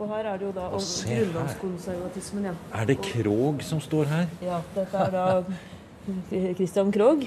Og 0.00 0.08
her 0.08 0.30
er 0.30 0.38
det 0.40 0.46
jo 0.48 0.54
da 0.56 0.70
om 0.72 0.80
grunnlovskonservatismen 0.80 2.48
igjen. 2.48 2.58
Er 2.72 2.88
det 2.88 2.96
Krog 3.04 3.60
som 3.66 3.82
står 3.84 4.08
her? 4.08 4.26
Ja, 4.40 4.62
dette 4.74 5.04
er 5.06 5.12
da 5.12 5.26
Christian 6.56 6.92
Krog. 6.94 7.26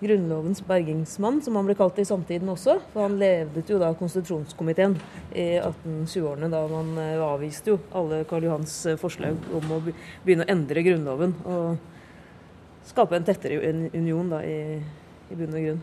Grunnlovens 0.00 0.60
bergingsmann, 0.62 1.40
som 1.42 1.56
han 1.58 1.66
ble 1.66 1.74
kalt 1.78 1.96
i 1.98 2.06
samtiden 2.06 2.50
også. 2.52 2.76
For 2.92 3.06
han 3.06 3.16
ledet 3.18 3.70
jo 3.70 3.80
da 3.82 3.90
konstitusjonskomiteen 3.98 4.94
i 5.34 5.46
1820-årene, 5.58 6.50
da 6.52 6.60
man 6.70 6.92
eh, 7.02 7.22
avviste 7.22 7.72
jo 7.72 7.80
alle 7.98 8.20
Karl 8.30 8.46
Johans 8.46 8.74
eh, 8.86 8.98
forslag 8.98 9.38
om 9.58 9.72
å 9.74 9.80
begynne 9.86 10.46
å 10.46 10.52
endre 10.54 10.84
Grunnloven. 10.86 11.34
Og 11.50 12.86
skape 12.86 13.18
en 13.18 13.26
tettere 13.26 13.58
union 13.94 14.30
da 14.30 14.44
i, 14.46 14.78
i 14.78 15.38
bunn 15.38 15.58
og 15.58 15.66
grunn. 15.66 15.82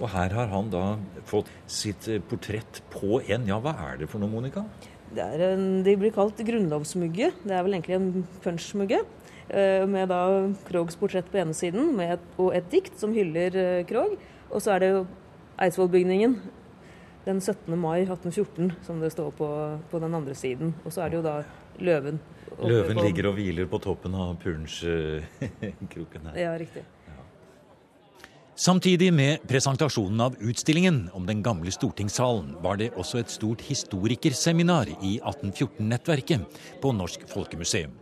Og 0.00 0.08
her 0.14 0.32
har 0.34 0.48
han 0.52 0.70
da 0.72 0.84
fått 1.28 1.50
sitt 1.70 2.08
eh, 2.08 2.22
portrett 2.24 2.80
på 2.92 3.20
en 3.26 3.44
Ja, 3.50 3.58
hva 3.62 3.74
er 3.90 4.00
det 4.00 4.08
for 4.10 4.22
noe, 4.22 4.32
Monica? 4.32 4.64
Det, 5.12 5.26
en, 5.44 5.82
de 5.84 5.96
blir 6.00 6.14
kalt 6.14 6.40
grunnlovsmugge. 6.40 7.32
Det 7.44 7.52
er 7.52 7.66
vel 7.66 7.76
egentlig 7.76 7.98
en 7.98 8.24
punchmugge. 8.44 9.02
Eh, 9.52 9.84
med 9.90 10.08
da 10.08 10.22
Krogs 10.68 10.96
portrett 10.96 11.28
på 11.28 11.42
ene 11.42 11.52
siden 11.56 11.98
et, 12.00 12.22
og 12.40 12.54
et 12.56 12.70
dikt 12.72 12.96
som 13.00 13.12
hyller 13.12 13.56
eh, 13.58 13.84
Krog. 13.88 14.16
Og 14.48 14.64
så 14.64 14.76
er 14.76 14.84
det 14.84 14.92
jo 14.94 15.02
Eidsvollbygningen 15.62 16.38
den 17.26 17.40
17. 17.40 17.76
mai 17.78 18.02
1814 18.02 18.72
som 18.86 19.02
det 19.02 19.12
står 19.12 19.30
på, 19.36 19.48
på 19.90 20.00
den 20.02 20.16
andre 20.16 20.34
siden. 20.34 20.72
Og 20.86 20.94
så 20.94 21.04
er 21.04 21.12
det 21.12 21.20
jo 21.20 21.26
da 21.26 21.36
løven. 21.82 22.18
Løven 22.62 22.98
ligger 23.04 23.30
og 23.30 23.36
hviler 23.38 23.68
på 23.70 23.80
toppen 23.82 24.16
av 24.16 24.34
Pulens-kroken 24.42 26.26
her. 26.30 26.40
Ja, 26.40 26.56
riktig. 26.58 26.84
Samtidig 28.52 29.08
med 29.16 29.40
presentasjonen 29.48 30.20
av 30.20 30.34
utstillingen 30.44 31.06
om 31.16 31.24
den 31.26 31.40
gamle 31.42 31.72
stortingssalen 31.72 32.50
var 32.60 32.76
det 32.76 32.90
også 33.00 33.22
et 33.22 33.32
stort 33.32 33.62
historikerseminar 33.64 34.90
i 35.00 35.14
1814-nettverket 35.24 36.58
på 36.82 36.92
Norsk 36.92 37.24
Folkemuseum. 37.30 37.94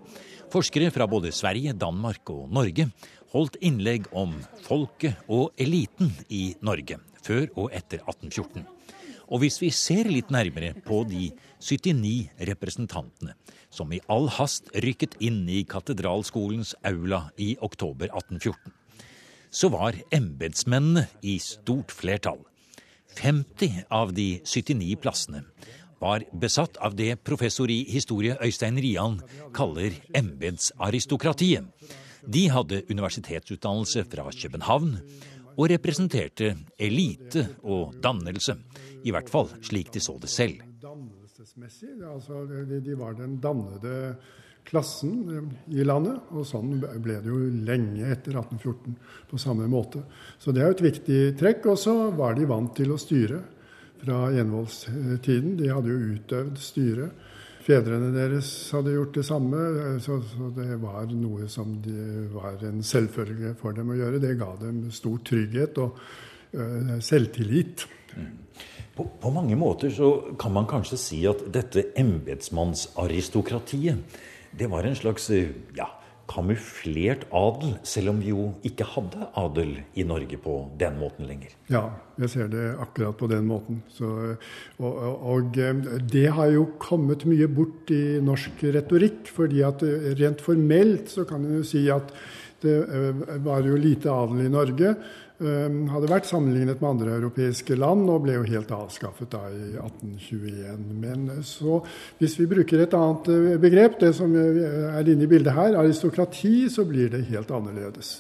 Forskere 0.51 0.91
fra 0.91 1.07
både 1.07 1.31
Sverige, 1.31 1.73
Danmark 1.79 2.33
og 2.35 2.51
Norge 2.51 2.89
holdt 3.31 3.61
innlegg 3.63 4.09
om 4.11 4.35
folket 4.67 5.23
og 5.31 5.55
eliten 5.55 6.11
i 6.27 6.57
Norge 6.67 6.99
før 7.23 7.47
og 7.55 7.71
etter 7.71 8.03
1814. 8.03 8.67
Og 9.31 9.45
hvis 9.45 9.61
vi 9.63 9.71
ser 9.71 10.11
litt 10.11 10.35
nærmere 10.35 10.75
på 10.83 11.05
de 11.07 11.31
79 11.63 12.43
representantene 12.51 13.39
som 13.71 13.95
i 13.95 14.03
all 14.11 14.27
hast 14.35 14.75
rykket 14.75 15.15
inn 15.23 15.45
i 15.47 15.63
katedralskolens 15.63 16.75
aula 16.83 17.29
i 17.39 17.53
oktober 17.63 18.11
1814, 18.11 18.80
så 19.51 19.69
var 19.73 19.99
embetsmennene 20.15 21.07
i 21.23 21.39
stort 21.43 21.93
flertall. 21.93 22.41
50 23.19 23.85
av 23.91 24.13
de 24.15 24.41
79 24.45 24.97
plassene 25.03 25.43
var 26.01 26.25
besatt 26.33 26.79
av 26.81 26.95
det 26.97 27.17
professor 27.27 27.71
i 27.71 27.83
historie 27.91 28.37
Øystein 28.41 28.79
Rian 28.81 29.19
kaller 29.53 29.93
embetsaristokratiet. 30.17 31.67
De 32.25 32.47
hadde 32.53 32.85
universitetsutdannelse 32.89 34.07
fra 34.09 34.31
København 34.33 34.95
og 35.57 35.69
representerte 35.73 36.55
elite 36.79 37.47
og 37.63 37.97
dannelse. 38.01 38.57
I 39.05 39.13
hvert 39.13 39.29
fall 39.33 39.51
slik 39.67 39.93
de 39.93 40.01
så 40.01 40.17
det 40.21 40.31
selv. 40.33 40.63
Dannelsesmessig, 40.81 41.99
altså 42.07 42.45
de 42.47 42.97
var 42.97 43.19
den 43.19 43.37
dannede 43.43 44.17
klassen 44.71 45.51
i 45.71 45.85
landet. 45.87 46.31
Og 46.35 46.47
sånn 46.49 46.79
ble 46.81 47.19
det 47.21 47.31
jo 47.31 47.41
lenge 47.67 48.07
etter 48.07 48.39
1814 48.39 48.97
på 49.31 49.41
samme 49.41 49.67
måte. 49.71 50.05
Så 50.39 50.55
det 50.55 50.63
er 50.63 50.71
jo 50.71 50.79
et 50.79 50.89
viktig 50.91 51.21
trekk. 51.41 51.73
Og 51.73 51.81
så 51.81 51.97
var 52.17 52.39
de 52.39 52.49
vant 52.51 52.73
til 52.77 52.95
å 52.95 53.01
styre 53.01 53.41
fra 54.01 54.31
envoldstiden. 54.41 55.57
De 55.61 55.69
hadde 55.73 55.93
jo 55.93 56.15
utøvd 56.17 56.57
styre. 56.63 57.11
Fedrene 57.61 58.09
deres 58.15 58.49
hadde 58.73 58.95
gjort 58.95 59.15
det 59.19 59.25
samme, 59.29 59.59
så, 60.01 60.17
så, 60.25 60.49
det 60.57 60.79
var 60.81 61.05
noe 61.13 61.49
som 61.53 61.75
var 62.33 62.57
en 62.67 62.81
selvfølge 62.83 63.53
for 63.61 63.77
dem 63.77 63.91
å 63.93 63.99
gjøre. 63.99 64.23
Det 64.23 64.39
ga 64.41 64.57
dem 64.63 64.91
stor 64.95 65.19
trygghet 65.29 65.79
og 65.83 65.91
uh, 66.57 66.97
selvtillit. 67.05 67.85
Mm. 68.17 68.31
På, 68.97 69.05
på, 69.21 69.31
mange 69.31 69.57
måter 69.61 69.93
så 69.95 70.35
kan 70.41 70.53
man 70.57 70.67
kanskje 70.71 70.99
si 70.99 71.27
at 71.29 71.45
dette 71.53 71.93
embetsmannsaristokratiet 72.01 73.97
det 74.59 74.71
var 74.71 74.87
en 74.87 74.97
slags 74.99 75.31
eh, 75.31 75.53
ja, 75.77 75.87
kamuflert 76.31 77.25
adel, 77.35 77.75
selv 77.87 78.13
om 78.13 78.21
vi 78.23 78.31
jo 78.31 78.49
ikke 78.67 78.87
hadde 78.93 79.29
adel 79.39 79.73
i 79.99 80.05
Norge 80.07 80.39
på 80.43 80.57
den 80.81 80.99
måten 81.01 81.27
lenger. 81.29 81.55
Ja, 81.73 81.85
jeg 82.21 82.33
ser 82.35 82.51
det 82.53 82.67
akkurat 82.83 83.19
på 83.19 83.29
den 83.31 83.49
måten. 83.51 83.81
Så, 83.91 84.11
og, 84.79 85.01
og, 85.35 85.59
eh, 85.59 85.87
det 86.13 86.29
har 86.37 86.53
jo 86.55 86.69
kommet 86.83 87.27
mye 87.29 87.49
bort 87.51 87.91
i 87.95 88.21
norsk 88.23 88.63
retorikk. 88.77 89.27
fordi 89.35 89.65
at 89.67 89.83
eh, 89.87 90.13
rent 90.21 90.45
formelt 90.45 91.11
så 91.11 91.27
kan 91.29 91.45
en 91.45 91.61
jo 91.61 91.67
si 91.67 91.89
at 91.91 92.15
det 92.61 92.77
var 93.41 93.65
jo 93.65 93.73
lite 93.81 94.13
adel 94.13 94.43
i 94.45 94.51
Norge. 94.53 94.91
Ehm, 95.41 95.87
hadde 95.89 96.09
vært 96.11 96.27
sammenlignet 96.29 96.83
med 96.83 96.89
andre 96.91 97.15
europeiske 97.17 97.73
land 97.79 98.11
og 98.13 98.27
ble 98.27 98.35
jo 98.35 98.43
helt 98.45 98.73
avskaffet 98.77 99.31
da 99.33 99.47
i 99.49 99.71
1821. 99.73 100.83
Men 101.01 101.23
så, 101.49 101.79
hvis 102.19 102.35
vi 102.37 102.49
bruker 102.51 102.83
et 102.85 102.97
annet 102.97 103.31
eh, 103.33 103.55
begrep, 103.63 103.97
det 104.03 104.11
som 104.19 104.35
er 104.37 105.09
inne 105.09 105.25
i 105.25 105.31
bildet 105.31 105.57
her, 105.57 105.79
aristokrati, 105.81 106.69
så 106.69 106.85
blir 106.85 107.09
det 107.15 107.23
helt 107.31 107.55
annerledes. 107.57 108.19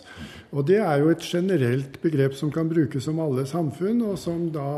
Og 0.56 0.64
det 0.70 0.80
er 0.80 1.02
jo 1.02 1.12
et 1.12 1.26
generelt 1.28 2.00
begrep 2.00 2.38
som 2.38 2.48
kan 2.54 2.72
brukes 2.72 3.10
om 3.12 3.20
alle 3.20 3.44
samfunn, 3.46 4.00
og 4.08 4.16
som 4.18 4.48
da 4.54 4.72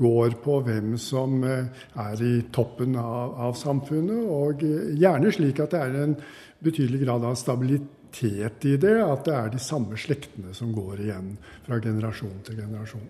går 0.00 0.40
på 0.40 0.62
hvem 0.64 0.96
som 0.96 1.42
eh, 1.44 1.68
er 2.00 2.24
i 2.24 2.34
toppen 2.48 2.96
av, 2.96 3.36
av 3.50 3.60
samfunnet, 3.60 4.24
og 4.24 4.64
eh, 4.64 4.94
gjerne 5.04 5.36
slik 5.36 5.60
at 5.60 5.76
det 5.76 5.84
er 5.84 6.02
en 6.06 6.18
betydelig 6.64 7.04
grad 7.04 7.28
av 7.28 7.36
stabilitet 7.38 7.97
kontinuitet 8.08 8.64
i 8.64 8.76
det, 8.76 9.02
at 9.02 9.24
det 9.24 9.34
er 9.34 9.50
de 9.52 9.58
samme 9.58 9.96
slektene 9.96 10.54
som 10.54 10.72
går 10.72 11.00
igjen 11.00 11.36
fra 11.66 11.78
generasjon 11.80 12.42
til 12.44 12.56
generasjon. 12.56 13.08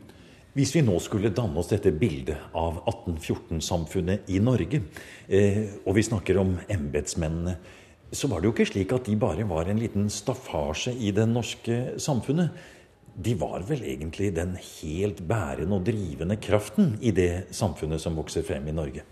Hvis 0.54 0.74
vi 0.74 0.82
nå 0.82 0.98
skulle 0.98 1.30
danne 1.30 1.58
oss 1.58 1.68
dette 1.68 1.92
bildet 1.92 2.36
av 2.54 2.82
1814-samfunnet 2.86 4.28
i 4.28 4.40
Norge, 4.40 4.82
eh, 5.28 5.78
og 5.86 5.94
vi 5.94 6.02
snakker 6.02 6.38
om 6.38 6.58
embetsmennene, 6.68 7.56
så 8.10 8.26
var 8.28 8.40
det 8.40 8.48
jo 8.48 8.54
ikke 8.54 8.66
slik 8.72 8.92
at 8.92 9.04
de 9.04 9.16
bare 9.16 9.44
var 9.44 9.68
en 9.68 9.78
liten 9.78 10.08
staffasje 10.08 10.94
i 10.96 11.12
det 11.12 11.28
norske 11.28 12.00
samfunnet. 12.00 12.50
De 13.14 13.34
var 13.36 13.62
vel 13.68 13.82
egentlig 13.84 14.32
den 14.34 14.56
helt 14.56 15.20
bærende 15.28 15.76
og 15.76 15.84
drivende 15.84 16.38
kraften 16.40 16.96
i 17.02 17.12
det 17.12 17.52
samfunnet 17.52 18.00
som 18.00 18.16
vokser 18.16 18.42
frem 18.46 18.66
i 18.66 18.74
Norge? 18.74 19.04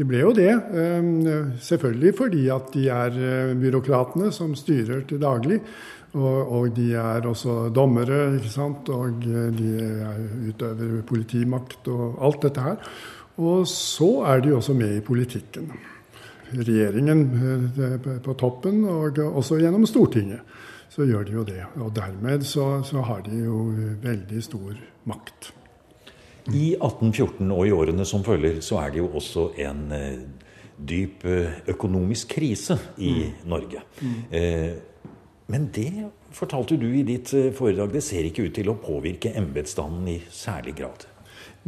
De 0.00 0.06
ble 0.08 0.22
jo 0.22 0.32
det. 0.32 0.48
Ehm, 0.80 1.56
selvfølgelig 1.60 2.12
fordi 2.16 2.46
at 2.54 2.70
de 2.72 2.86
er 2.88 3.16
eh, 3.20 3.56
byråkratene 3.60 4.30
som 4.32 4.54
styrer 4.56 5.04
til 5.08 5.20
daglig. 5.20 5.60
Og, 6.10 6.72
de 6.74 6.88
er 6.98 7.26
også 7.28 7.68
dommere, 7.70 8.32
ikke 8.40 8.50
sant? 8.50 8.88
og 8.90 9.26
eh, 9.28 9.52
de 9.54 9.74
utøver 10.48 11.04
politimakt 11.06 11.86
og 11.92 12.16
alt 12.26 12.48
dette 12.48 12.64
her. 12.64 12.80
Og 13.44 13.68
så 13.68 14.10
er 14.32 14.40
de 14.40 14.56
også 14.56 14.74
med 14.74 14.96
i 14.96 15.04
politikken. 15.04 15.68
Regjeringen 16.56 17.22
eh, 17.76 18.10
på 18.24 18.34
toppen, 18.40 18.82
og 18.88 19.20
også 19.28 19.60
gjennom 19.60 19.86
Stortinget. 19.86 20.40
Så 20.90 21.04
gjør 21.06 21.28
de 21.28 21.36
jo 21.36 21.46
det. 21.46 21.62
Og 21.76 21.92
dermed 21.94 22.42
så, 22.48 22.80
så 22.82 23.04
har 23.04 23.20
de 23.28 23.44
jo 23.44 23.68
veldig 24.02 24.42
stor 24.48 24.80
makt. 25.06 25.52
I 26.50 26.66
1814 26.76 27.50
og 27.54 27.66
i 27.66 27.74
årene 27.74 28.06
som 28.08 28.24
følger, 28.26 28.60
så 28.64 28.80
er 28.82 28.94
det 28.94 29.02
jo 29.02 29.10
også 29.20 29.50
en 29.62 29.82
eh, 29.96 30.22
dyp 30.76 31.26
eh, 31.28 31.60
økonomisk 31.70 32.34
krise 32.36 32.78
i 32.98 33.12
mm. 33.20 33.44
Norge. 33.50 33.84
Mm. 34.00 34.16
Eh, 34.30 34.72
men 35.50 35.70
det 35.74 35.92
fortalte 36.34 36.78
du 36.78 36.86
i 36.94 37.06
ditt 37.06 37.32
foredrag, 37.58 37.90
det 37.94 38.04
ser 38.06 38.26
ikke 38.26 38.46
ut 38.46 38.54
til 38.54 38.70
å 38.70 38.78
påvirke 38.78 39.34
embetsstanden 39.38 40.12
i 40.12 40.20
særlig 40.30 40.76
grad. 40.78 41.09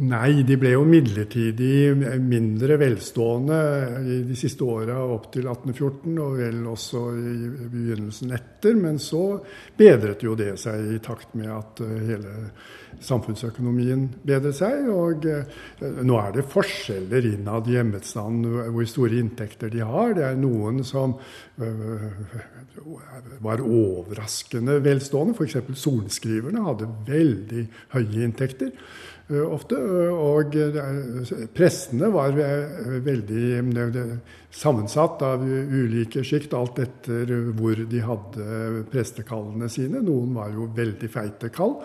Nei, 0.01 0.41
de 0.41 0.55
ble 0.57 0.71
jo 0.71 0.81
midlertidig 0.89 1.93
mindre 2.17 2.79
velstående 2.81 3.57
i 4.01 4.15
de 4.25 4.37
siste 4.37 4.65
åra 4.65 4.95
opp 5.05 5.27
til 5.35 5.45
1814, 5.45 6.15
og 6.17 6.39
vel 6.39 6.63
også 6.71 7.01
i 7.13 7.35
begynnelsen 7.69 8.33
etter. 8.33 8.73
Men 8.73 8.97
så 8.97 9.37
bedret 9.77 10.25
jo 10.25 10.33
det 10.39 10.55
seg 10.63 10.95
i 10.95 10.97
takt 11.03 11.37
med 11.37 11.51
at 11.53 11.83
eh, 11.85 11.93
hele 12.09 12.33
samfunnsøkonomien 13.05 14.07
bedret 14.25 14.57
seg. 14.57 14.89
Og 14.89 15.29
eh, 15.29 15.61
nå 16.01 16.17
er 16.23 16.33
det 16.39 16.47
forskjeller 16.49 17.29
innad 17.35 17.69
i 17.69 17.77
embetsstanden 17.83 18.73
hvor 18.73 18.89
store 18.89 19.21
inntekter 19.21 19.69
de 19.69 19.85
har. 19.85 20.17
Det 20.17 20.25
er 20.25 20.41
noen 20.41 20.81
som 20.89 21.19
øh, 21.61 22.37
var 23.45 23.61
overraskende 23.61 24.81
velstående. 24.81 25.37
F.eks. 25.37 25.61
sorenskriverne 25.85 26.65
hadde 26.65 26.93
veldig 27.13 27.67
høye 27.93 28.25
inntekter. 28.25 28.73
Eh, 29.31 29.39
ofte. 29.39 29.77
Og 30.11 30.55
prestene 31.55 32.09
var 32.11 32.35
eh, 32.43 32.97
veldig 33.05 33.67
sammensatt 34.53 35.23
av 35.23 35.45
ulike 35.47 36.25
sjikt, 36.27 36.53
alt 36.57 36.81
etter 36.83 37.31
hvor 37.55 37.79
de 37.87 38.01
hadde 38.03 38.83
prestekallene 38.91 39.69
sine. 39.71 40.03
Noen 40.03 40.35
var 40.35 40.51
jo 40.51 40.67
veldig 40.75 41.09
feite 41.11 41.53
kall, 41.55 41.77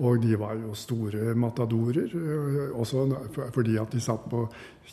og 0.00 0.24
de 0.24 0.40
var 0.40 0.56
jo 0.56 0.72
store 0.78 1.36
matadorer. 1.36 2.16
Eh, 2.16 2.72
også 2.72 3.04
fordi 3.52 3.76
at 3.82 3.92
de 3.92 4.00
satt 4.00 4.26
på 4.32 4.46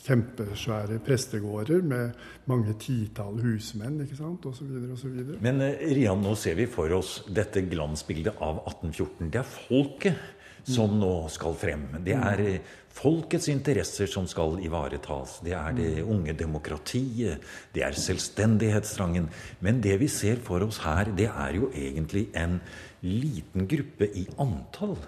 kjempesvære 0.04 1.00
prestegårder 1.06 1.82
med 1.88 2.24
mange 2.50 2.76
titall 2.84 3.40
husmenn 3.40 4.02
ikke 4.04 4.20
sant, 4.20 4.44
osv. 4.44 4.76
osv. 4.92 5.18
Men 5.40 5.64
Rian, 5.80 6.20
nå 6.20 6.36
ser 6.36 6.60
vi 6.60 6.68
for 6.68 6.92
oss 7.00 7.22
dette 7.32 7.64
glansbildet 7.64 8.36
av 8.44 8.60
1814. 8.66 9.30
Det 9.32 9.40
er 9.40 9.54
folket 9.54 10.32
som 10.64 10.96
nå 11.00 11.12
skal 11.32 11.56
frem. 11.58 11.84
Det 12.04 12.14
er 12.16 12.42
eh, 12.44 12.72
folkets 12.94 13.50
interesser 13.52 14.08
som 14.10 14.26
skal 14.30 14.56
ivaretas. 14.64 15.38
Det 15.44 15.54
er 15.56 15.76
det 15.76 15.90
unge 16.02 16.34
demokratiet. 16.38 17.44
Det 17.74 17.84
er 17.84 17.98
selvstendighetstrangen. 17.98 19.28
Men 19.64 19.82
det 19.84 19.98
vi 20.02 20.08
ser 20.08 20.40
for 20.44 20.64
oss 20.66 20.80
her, 20.84 21.12
det 21.16 21.28
er 21.30 21.60
jo 21.60 21.70
egentlig 21.74 22.28
en 22.38 22.58
liten 23.04 23.68
gruppe 23.68 24.08
i 24.08 24.26
antall. 24.40 24.98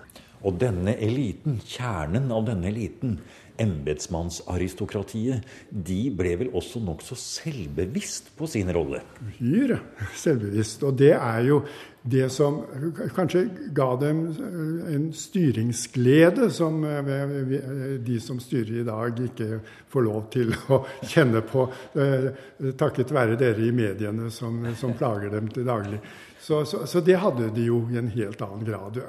Og 0.47 0.61
denne 0.61 0.93
eliten, 1.03 1.59
kjernen 1.65 2.29
av 2.35 2.45
denne 2.47 2.69
eliten, 2.69 3.17
embetsmannsaristokratiet, 3.63 5.47
de 5.71 6.01
ble 6.13 6.35
vel 6.43 6.51
også 6.57 6.83
nokså 6.85 7.17
selvbevisst 7.19 8.35
på 8.37 8.49
sin 8.51 8.69
rolle? 8.75 9.01
Uhyre 9.41 9.81
selvbevisst. 10.21 10.85
Og 10.87 10.99
det 11.01 11.15
er 11.17 11.41
jo 11.49 11.63
det 12.09 12.29
som 12.31 12.63
kanskje 13.15 13.49
ga 13.75 13.97
dem 13.97 14.21
eh, 14.29 14.95
en 14.95 15.13
styringsglede 15.13 16.51
som 16.51 16.85
eh, 16.85 17.99
de 17.99 18.21
som 18.23 18.39
styrer 18.41 18.81
i 18.81 18.85
dag, 18.87 19.19
ikke 19.27 19.59
får 19.91 20.07
lov 20.07 20.29
til 20.31 20.55
å 20.75 20.85
kjenne 21.03 21.43
på, 21.47 21.67
eh, 21.99 22.29
takket 22.79 23.11
være 23.15 23.39
dere 23.41 23.67
i 23.67 23.75
mediene 23.75 24.31
som, 24.31 24.63
som 24.79 24.95
plager 24.95 25.35
dem 25.35 25.51
til 25.51 25.67
daglig. 25.67 25.99
Så, 26.39 26.63
så, 26.65 26.85
så, 26.87 27.03
det 27.03 27.19
hadde 27.19 27.51
de 27.57 27.67
jo 27.73 27.83
i 27.91 27.99
en 27.99 28.13
helt 28.15 28.43
annen 28.45 28.63
grad. 28.69 29.01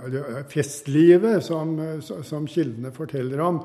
Festlivet 0.50 1.46
som, 1.46 1.78
som 2.02 2.48
kildene 2.50 2.90
forteller 2.96 3.44
om, 3.46 3.60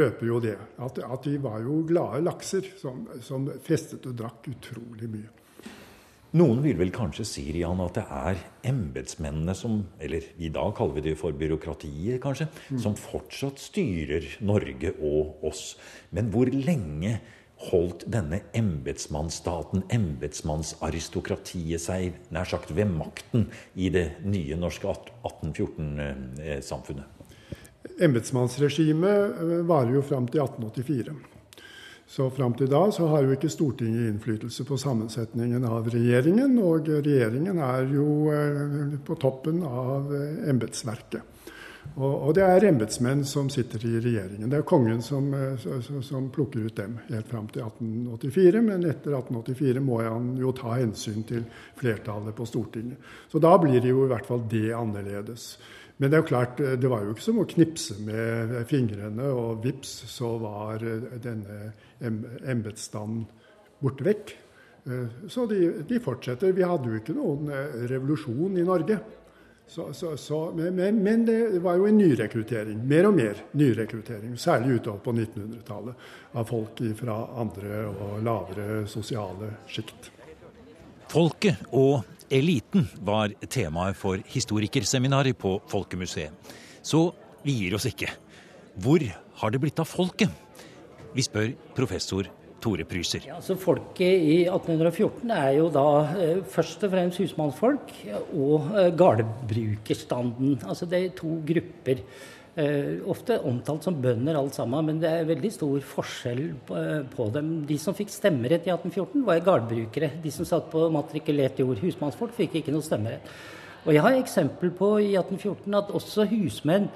røper 0.00 0.26
jo 0.26 0.40
det. 0.42 0.56
At, 0.82 0.98
at, 0.98 1.28
de 1.28 1.36
var 1.38 1.60
jo 1.62 1.84
glade 1.86 2.24
lakser 2.26 2.72
som, 2.80 3.04
som 3.22 3.46
festet 3.62 4.08
og 4.10 4.18
drakk 4.18 4.50
utrolig 4.50 5.12
mye. 5.12 5.39
Noen 6.38 6.60
vil 6.62 6.76
vel 6.78 6.92
kanskje 6.94 7.24
si 7.26 7.42
Rian, 7.50 7.80
at 7.82 7.96
det 7.98 8.04
er 8.06 8.38
embetsmennene 8.70 9.50
som 9.58 9.80
Eller 9.98 10.22
i 10.38 10.46
dag 10.52 10.76
kaller 10.78 10.94
vi 11.00 11.08
det 11.08 11.16
for 11.18 11.34
byråkratiet, 11.34 12.20
kanskje. 12.22 12.46
Mm. 12.70 12.78
Som 12.78 12.94
fortsatt 12.98 13.58
styrer 13.58 14.38
Norge 14.46 14.94
og 14.98 15.44
oss. 15.50 15.76
Men 16.14 16.30
hvor 16.30 16.46
lenge 16.46 17.18
holdt 17.70 18.04
denne 18.08 18.40
embetsmannsstaten, 18.56 19.82
embetsmannsaristokratiet, 19.92 21.80
seg 21.82 22.12
nær 22.32 22.44
sagt 22.48 22.70
ved 22.76 22.86
makten 22.94 23.48
i 23.74 23.90
det 23.92 24.10
nye 24.24 24.56
norske 24.56 24.86
1814-samfunnet? 24.88 27.04
Embetsmannsregimet 28.00 29.42
eh, 29.42 29.66
varer 29.68 29.94
jo 29.98 30.02
fram 30.06 30.28
til 30.30 30.40
1884. 30.46 31.39
Så 32.10 32.26
fram 32.34 32.56
til 32.58 32.66
da 32.66 32.80
så 32.90 33.06
har 33.06 33.22
jo 33.22 33.36
ikke 33.36 33.48
Stortinget 33.52 34.08
innflytelse 34.10 34.64
på 34.66 34.78
sammensetningen 34.82 35.62
av 35.62 35.86
regjeringen, 35.92 36.56
og 36.58 36.88
regjeringen 36.90 37.60
er 37.62 37.84
jo 37.86 38.06
eh, 38.34 38.96
på 39.06 39.14
toppen 39.22 39.62
av 39.62 40.10
eh, 40.16 40.48
embetsverket. 40.50 41.36
Og, 41.94 42.10
og, 42.10 42.32
det 42.34 42.42
er 42.44 42.66
embetsmenn 42.68 43.22
som 43.26 43.48
sitter 43.50 43.82
i 43.86 43.94
regjeringen. 44.02 44.50
Det 44.50 44.58
er 44.58 44.66
kongen 44.66 45.00
som, 45.06 45.30
eh, 45.38 45.68
som, 46.02 46.26
plukker 46.34 46.66
ut 46.66 46.76
dem 46.82 46.98
helt 47.08 47.30
fram 47.30 47.46
til 47.54 47.62
1884, 47.62 48.62
men 48.66 48.90
etter 48.90 49.14
1884 49.14 49.82
må 49.84 50.02
han 50.02 50.32
jo 50.40 50.50
ta 50.56 50.80
hensyn 50.80 51.22
til 51.30 51.46
flertallet 51.78 52.34
på 52.34 52.46
Stortinget. 52.46 52.98
Så 53.30 53.38
da 53.38 53.54
blir 53.62 53.78
det 53.78 53.94
jo 53.94 54.02
i 54.08 54.10
hvert 54.10 54.26
fall 54.26 54.42
det 54.50 54.72
annerledes. 54.74 55.52
Men 56.00 56.08
det 56.08 56.16
er 56.16 56.22
jo 56.22 56.30
klart, 56.30 56.60
det 56.80 56.88
var 56.88 57.04
jo 57.04 57.12
ikke 57.12 57.26
som 57.26 57.42
å 57.42 57.48
knipse 57.48 57.98
med 58.06 58.54
fingrene, 58.70 59.26
og 59.36 59.60
vips, 59.66 59.90
så 60.08 60.32
var 60.40 60.80
denne 61.20 61.74
embetsstanden 62.00 63.26
borte 63.84 64.06
vekk. 64.06 64.32
Eh, 64.86 65.28
så 65.28 65.46
de, 65.46 65.82
de, 65.88 66.00
fortsetter. 66.00 66.52
Vi 66.56 66.64
hadde 66.66 66.88
jo 66.88 67.00
ikke 67.00 67.16
noen 67.16 67.50
eh, 67.52 67.80
revolusjon 67.90 68.56
i 68.56 68.66
Norge. 68.66 68.98
Så, 69.70 69.92
så, 69.94 70.16
så, 70.18 70.38
men, 70.56 70.98
men, 71.04 71.26
det 71.28 71.60
var 71.62 71.76
jo 71.78 71.86
en 71.86 71.98
nyrekruttering. 72.00 72.80
Mer 72.90 73.06
og 73.10 73.14
mer 73.14 73.42
nyrekruttering. 73.60 74.34
Særlig 74.40 74.80
utover 74.80 75.04
på 75.04 75.14
1900-tallet. 75.14 76.08
Av 76.34 76.48
folk 76.48 76.80
fra 76.98 77.18
andre 77.38 77.84
og 77.92 78.16
lavere 78.26 78.80
sosiale 78.90 79.52
sjikt. 79.70 80.10
Folket 81.10 81.70
og 81.70 82.00
eliten 82.30 82.86
var 83.04 83.34
temaet 83.50 83.98
for 83.98 84.22
historikerseminaret 84.30 85.38
på 85.38 85.56
Folkemuseet. 85.70 86.52
Så 86.82 87.10
vi 87.44 87.56
gir 87.58 87.76
oss 87.76 87.88
ikke. 87.90 88.10
Hvor 88.80 89.02
har 89.40 89.50
det 89.50 89.60
blitt 89.62 89.80
av 89.82 89.88
folket? 89.88 90.30
Vi 91.14 91.24
spør 91.26 91.50
professor 91.74 92.28
Tore 92.60 92.84
Pryser. 92.84 93.24
Ja, 93.26 93.38
altså 93.40 93.56
folket 93.58 94.20
i 94.20 94.42
1814 94.44 95.32
er 95.32 95.54
jo 95.56 95.68
da 95.72 95.86
eh, 96.20 96.42
først 96.52 96.84
og 96.84 96.92
fremst 96.92 97.22
husmannsfolk 97.22 97.94
og 98.36 98.68
eh, 98.76 98.90
gardbrukerstanden. 99.00 100.58
Altså 100.66 100.88
det 100.90 101.00
er 101.00 101.16
to 101.16 101.38
grupper. 101.48 102.04
Eh, 102.60 102.98
ofte 103.08 103.38
omtalt 103.46 103.86
som 103.86 103.96
bønder 104.02 104.36
alt 104.36 104.56
sammen, 104.58 104.84
men 104.84 104.98
det 105.00 105.08
er 105.08 105.28
veldig 105.28 105.50
stor 105.54 105.84
forskjell 105.94 106.42
på, 106.66 106.76
eh, 106.76 107.30
dem. 107.32 107.64
De 107.64 107.78
som 107.78 107.94
fikk 107.94 108.10
stemmerett 108.10 108.66
i 108.66 108.70
1814, 108.70 109.24
var 109.24 109.40
gardbrukere. 109.40 110.10
De 110.22 110.30
som 110.30 110.44
satt 110.44 110.70
på 110.70 110.90
matrikulert 110.90 111.56
jord. 111.56 111.78
Husmannsfolk 111.78 112.34
fikk 112.34 112.56
ikke 112.56 112.72
noe 112.72 112.82
stemmerett. 112.82 113.22
Og 113.86 113.94
jeg 113.94 114.02
har 114.02 114.12
eksempel 114.12 114.70
på 114.76 115.00
i 115.00 115.16
1814 115.16 115.74
at 115.74 115.88
også 115.88 116.28
husmenn 116.28 116.90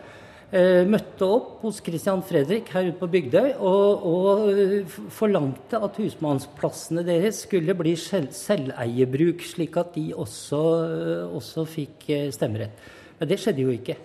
eh, 0.52 0.84
møtte 0.84 1.22
opp 1.22 1.62
hos 1.62 1.80
Christian 1.80 2.20
Fredrik 2.20 2.68
her 2.68 2.90
ute 2.90 2.98
på 2.98 3.10
Bygdøy 3.10 3.54
og, 3.58 4.04
og 4.04 4.90
forlangte 5.08 5.80
at 5.80 5.96
husmannsplassene 5.96 7.06
deres 7.06 7.46
skulle 7.46 7.74
bli 7.74 7.96
selveiebruk, 7.96 9.40
slik 9.40 9.78
at 9.78 9.94
de 9.94 10.12
også, 10.12 11.30
også 11.32 11.64
fikk 11.64 12.10
stemmerett. 12.30 12.76
Men 13.18 13.28
det 13.28 13.40
skjedde 13.40 13.62
jo 13.62 13.70
ikke. 13.70 13.96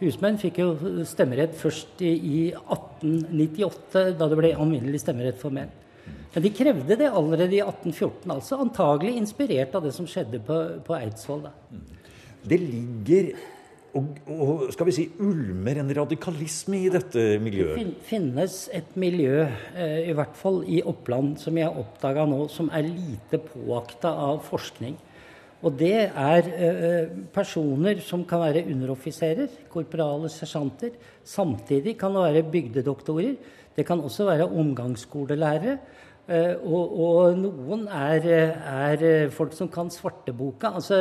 Husmenn 0.00 0.38
fikk 0.40 0.62
jo 0.62 0.70
stemmerett 1.04 1.52
først 1.60 2.00
i 2.04 2.48
1898, 2.56 4.04
da 4.16 4.28
det 4.30 4.38
ble 4.38 4.54
alminnelig 4.56 5.02
stemmerett 5.02 5.40
for 5.40 5.52
menn. 5.52 5.72
Men 6.30 6.44
de 6.44 6.52
krevde 6.54 6.96
det 6.96 7.08
allerede 7.10 7.56
i 7.56 7.62
1814, 7.62 8.30
altså 8.32 8.60
antagelig 8.62 9.16
inspirert 9.18 9.74
av 9.76 9.84
det 9.84 9.92
som 9.96 10.08
skjedde 10.08 10.40
på, 10.46 10.58
på 10.86 10.96
Eidsvoll. 10.96 11.48
Da. 11.48 11.80
Det 12.48 12.60
ligger 12.62 13.32
og, 13.98 14.18
og, 14.30 14.60
skal 14.70 14.86
vi 14.86 14.92
si 14.94 15.04
ulmer 15.18 15.80
en 15.82 15.90
radikalisme 15.98 16.78
i 16.78 16.90
dette 16.94 17.24
miljøet? 17.42 17.80
Det 17.80 18.06
finnes 18.06 18.56
et 18.76 18.92
miljø, 19.00 19.42
eh, 19.74 20.10
i 20.12 20.14
hvert 20.14 20.36
fall 20.38 20.62
i 20.70 20.78
Oppland, 20.86 21.34
som 21.42 21.58
jeg 21.58 21.74
oppdaga 21.82 22.26
nå, 22.30 22.44
som 22.52 22.70
er 22.70 22.86
lite 22.86 23.40
påakta 23.42 24.12
av 24.30 24.44
forskning. 24.46 24.94
Og 25.60 25.74
det 25.76 25.96
er 26.08 26.46
eh, 26.56 27.08
personer 27.34 28.00
som 28.04 28.22
kan 28.24 28.40
være 28.40 28.64
underoffiserer, 28.72 29.50
korporale 29.68 30.30
sersjanter. 30.32 30.94
Samtidig 31.24 31.98
kan 32.00 32.14
det 32.16 32.22
være 32.24 32.46
bygdedoktorer. 32.52 33.34
Det 33.76 33.84
kan 33.86 34.00
også 34.00 34.24
være 34.24 34.48
omgangsskolelærere. 34.48 35.76
Eh, 36.30 36.56
og, 36.64 36.96
og, 37.04 37.36
noen 37.36 37.86
er, 37.92 38.26
er, 38.56 39.04
folk 39.34 39.52
som 39.56 39.68
kan 39.68 39.92
svarteboka, 39.92 40.72
altså, 40.78 40.98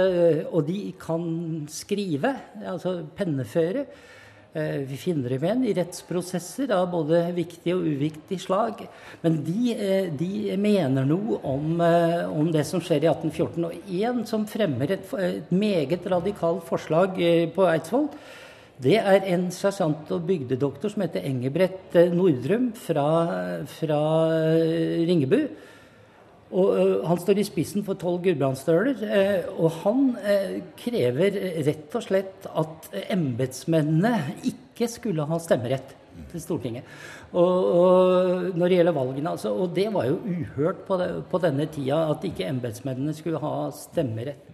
og 0.52 0.68
de 0.68 0.94
kan 1.00 1.68
skrive, 1.72 2.36
altså 2.66 3.00
penneføre. 3.16 3.86
Eh, 4.60 4.80
vi 4.88 4.98
finner 4.98 5.30
dem 5.34 5.44
igjen 5.46 5.64
i 5.68 5.74
rettsprosesser 5.78 6.72
av 6.76 6.90
både 6.92 7.22
viktig 7.36 7.74
og 7.76 7.86
uviktig 7.88 8.40
slag. 8.44 8.82
Men 9.24 9.40
de, 9.46 9.76
eh, 9.76 10.10
de 10.20 10.58
mener 10.58 11.06
noe 11.08 11.40
om, 11.44 11.80
eh, 11.82 12.26
om, 12.30 12.52
det 12.52 12.66
som 12.66 12.82
skjer 12.82 13.04
i 13.04 13.10
1814. 13.12 13.66
Og 13.66 13.74
én 13.88 14.26
som 14.28 14.46
fremmer 14.46 14.92
et, 14.92 15.14
et 15.14 15.52
meget 15.52 16.06
radikalt 16.06 16.64
forslag 16.64 17.16
på 17.56 17.72
Eidsvoll, 17.72 18.10
Det 18.80 18.96
er 18.96 19.26
en 19.28 19.50
sersjant 19.52 20.10
og 20.16 20.22
bygdedoktor 20.24 20.90
som 20.90 21.02
heter 21.02 21.26
Engebrett 21.28 21.92
Nordrum 22.14 22.72
fra, 22.72 23.66
fra 23.68 24.00
Ringebu. 25.04 25.50
Og 26.50 26.72
uh, 26.74 27.08
Han 27.10 27.22
står 27.22 27.42
i 27.42 27.46
spissen 27.48 27.86
for 27.86 28.00
tolv 28.00 28.24
gudbrandsdøler. 28.26 29.04
Uh, 29.06 29.64
og 29.66 29.80
han 29.84 30.04
uh, 30.18 30.58
krever 30.80 31.38
rett 31.68 31.98
og 31.98 32.06
slett 32.06 32.50
at 32.50 32.90
embetsmennene 33.10 34.16
ikke 34.50 34.90
skulle 34.90 35.28
ha 35.30 35.40
stemmerett 35.42 35.96
til 36.32 36.42
Stortinget. 36.44 36.88
Og, 37.32 37.68
og 37.80 38.58
når 38.58 38.66
det 38.66 38.80
gjelder 38.80 38.96
valgene, 38.96 39.36
altså, 39.36 39.54
og 39.54 39.76
det 39.76 39.88
var 39.94 40.10
jo 40.10 40.18
uhørt 40.26 40.82
på, 40.88 40.98
det, 41.00 41.10
på 41.30 41.42
denne 41.44 41.70
tida 41.72 42.02
at 42.12 42.26
ikke 42.28 42.50
embetsmennene 42.50 43.14
skulle 43.16 43.42
ha 43.44 43.54
stemmerett. 43.76 44.50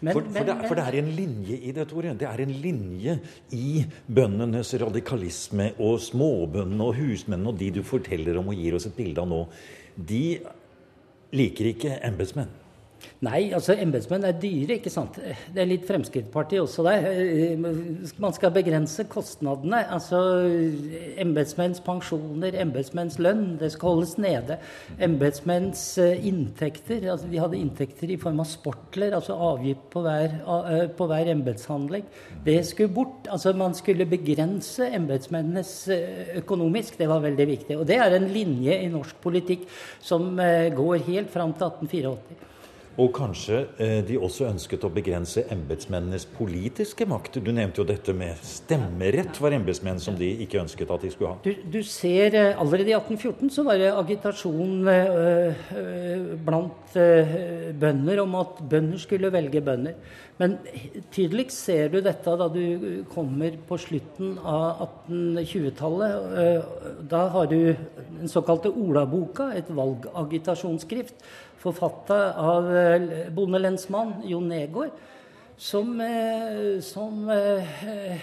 Men, 0.00 0.12
for, 0.12 0.26
for, 0.28 0.44
det, 0.44 0.56
for, 0.68 0.76
det, 0.76 0.84
er 0.84 0.98
en 1.00 1.08
linje 1.16 1.56
i 1.56 1.72
det, 1.72 1.86
Tore. 1.88 2.12
Det 2.20 2.26
er 2.28 2.42
en 2.44 2.52
linje 2.60 3.16
i 3.56 3.80
bøndenes 4.12 4.74
radikalisme 4.82 5.70
og 5.80 5.96
småbøndene 6.04 6.84
og 6.84 6.98
husmennene 6.98 7.54
og 7.54 7.56
de 7.62 7.70
du 7.78 7.80
forteller 7.86 8.36
om 8.36 8.52
og 8.52 8.60
gir 8.60 8.76
oss 8.76 8.90
et 8.90 8.96
bilde 8.98 9.24
av 9.24 9.30
nå. 9.30 9.40
De 9.96 10.22
liker 11.36 11.72
ikke 11.72 11.98
embetsmenn. 12.06 12.52
Nei, 13.24 13.46
altså 13.56 13.72
embetsmenn 13.80 14.26
er 14.28 14.34
dyre, 14.36 14.76
ikke 14.76 14.90
sant. 14.92 15.14
Det 15.16 15.62
er 15.62 15.68
litt 15.70 15.86
Fremskrittspartiet 15.88 16.60
også 16.60 16.82
der. 16.84 17.56
Man 18.20 18.34
skal 18.36 18.52
begrense 18.52 19.06
kostnadene. 19.08 19.78
Altså 19.88 20.18
embetsmenns 21.22 21.80
pensjoner, 21.84 22.58
embetsmenns 22.60 23.16
lønn, 23.22 23.54
det 23.60 23.70
skal 23.72 23.94
holdes 23.94 24.16
nede. 24.20 24.58
Embetsmenns 25.00 25.84
eh, 26.02 26.26
inntekter, 26.28 27.06
altså 27.14 27.30
de 27.32 27.40
hadde 27.40 27.56
inntekter 27.56 28.12
i 28.12 28.18
form 28.20 28.42
av 28.44 28.50
sportler, 28.50 29.16
altså 29.16 29.38
avgift 29.48 29.86
på 29.94 30.02
hver, 30.04 30.36
eh, 30.36 30.84
på 30.98 31.08
hver 31.08 31.30
embetshandling. 31.32 32.04
Det 32.44 32.58
skulle 32.68 32.92
bort. 32.98 33.30
Altså 33.32 33.54
man 33.56 33.76
skulle 33.78 34.04
begrense 34.10 34.90
embetsmennenes 34.98 35.72
eh, 35.94 36.34
økonomisk. 36.42 37.00
Det 37.00 37.08
var 37.08 37.24
veldig 37.24 37.48
viktig. 37.48 37.80
Og 37.80 37.88
det 37.88 37.96
er 37.96 38.18
en 38.18 38.28
linje 38.28 38.76
i 38.76 38.92
norsk 38.92 39.16
politikk 39.24 39.64
som 40.04 40.36
går 40.36 41.00
helt 41.08 41.32
fram 41.32 41.56
til 41.56 41.72
1884. 41.72 42.52
Og 42.96 43.10
kanskje 43.12 43.58
eh, 43.76 43.98
de 44.08 44.16
også 44.16 44.46
ønsket 44.48 44.84
å 44.86 44.90
begrense 44.92 45.42
embetsmennenes 45.52 46.24
politiske 46.32 47.04
makt. 47.08 47.38
Du 47.44 47.50
nevnte 47.52 47.82
jo 47.82 47.88
dette 47.88 48.14
med 48.16 48.40
stemmerett 48.40 49.36
for 49.36 49.52
embetsmenn, 49.52 50.00
som 50.00 50.16
de 50.16 50.30
ikke 50.46 50.62
ønsket 50.62 50.94
at 50.94 51.04
de 51.04 51.10
skulle 51.12 51.34
ha. 51.34 51.40
Du, 51.44 51.52
du 51.76 51.82
ser 51.84 52.32
eh, 52.32 52.54
allerede 52.56 52.94
i 52.94 52.96
1814 52.96 53.52
så 53.52 53.66
var 53.66 53.82
det 53.82 53.92
agitasjon 53.92 54.88
øh, 54.94 56.32
blant 56.46 56.96
øh, 56.96 57.36
bønder 57.76 58.24
om 58.24 58.38
at 58.40 58.64
bønder 58.70 59.04
skulle 59.04 59.32
velge 59.34 59.60
bønder. 59.60 60.00
Men 60.36 60.58
tydeligst 61.14 61.64
ser 61.64 61.88
du 61.88 62.02
dette 62.04 62.36
da 62.36 62.46
du 62.52 63.04
kommer 63.08 63.54
på 63.68 63.78
slutten 63.80 64.34
av 64.44 64.82
1820-tallet. 65.08 67.06
Da 67.08 67.22
har 67.32 67.48
du 67.48 67.72
den 68.18 68.28
såkalte 68.28 68.68
Olaboka, 68.68 69.48
et 69.56 69.70
valgagitasjonsskrift 69.72 71.24
forfatta 71.66 72.18
av 72.38 72.70
eh, 72.76 73.28
bondelensmann 73.34 74.20
Jon 74.28 74.48
Negård, 74.50 74.94
som, 75.58 76.00
eh, 76.00 76.80
som 76.80 77.28
eh, 77.30 78.18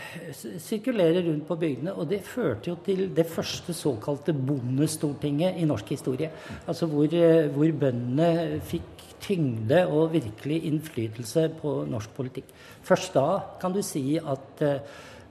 sirkulerer 0.58 1.24
rundt 1.24 1.48
på 1.48 1.58
bygdene. 1.58 1.94
Og 1.98 2.08
det 2.10 2.22
førte 2.26 2.70
jo 2.70 2.76
til 2.86 3.08
det 3.16 3.26
første 3.30 3.74
såkalte 3.74 4.34
bondestortinget 4.34 5.58
i 5.58 5.66
norsk 5.70 5.96
historie. 5.96 6.30
Altså 6.68 6.90
hvor, 6.92 7.08
hvor 7.56 7.74
bøndene 7.86 8.60
fikk 8.70 9.08
tyngde 9.24 9.86
og 9.88 10.12
virkelig 10.14 10.60
innflytelse 10.68 11.48
på 11.62 11.74
norsk 11.90 12.14
politikk. 12.16 12.52
Først 12.84 13.16
da 13.16 13.28
kan 13.62 13.74
du 13.74 13.82
si 13.82 14.18
at 14.20 14.64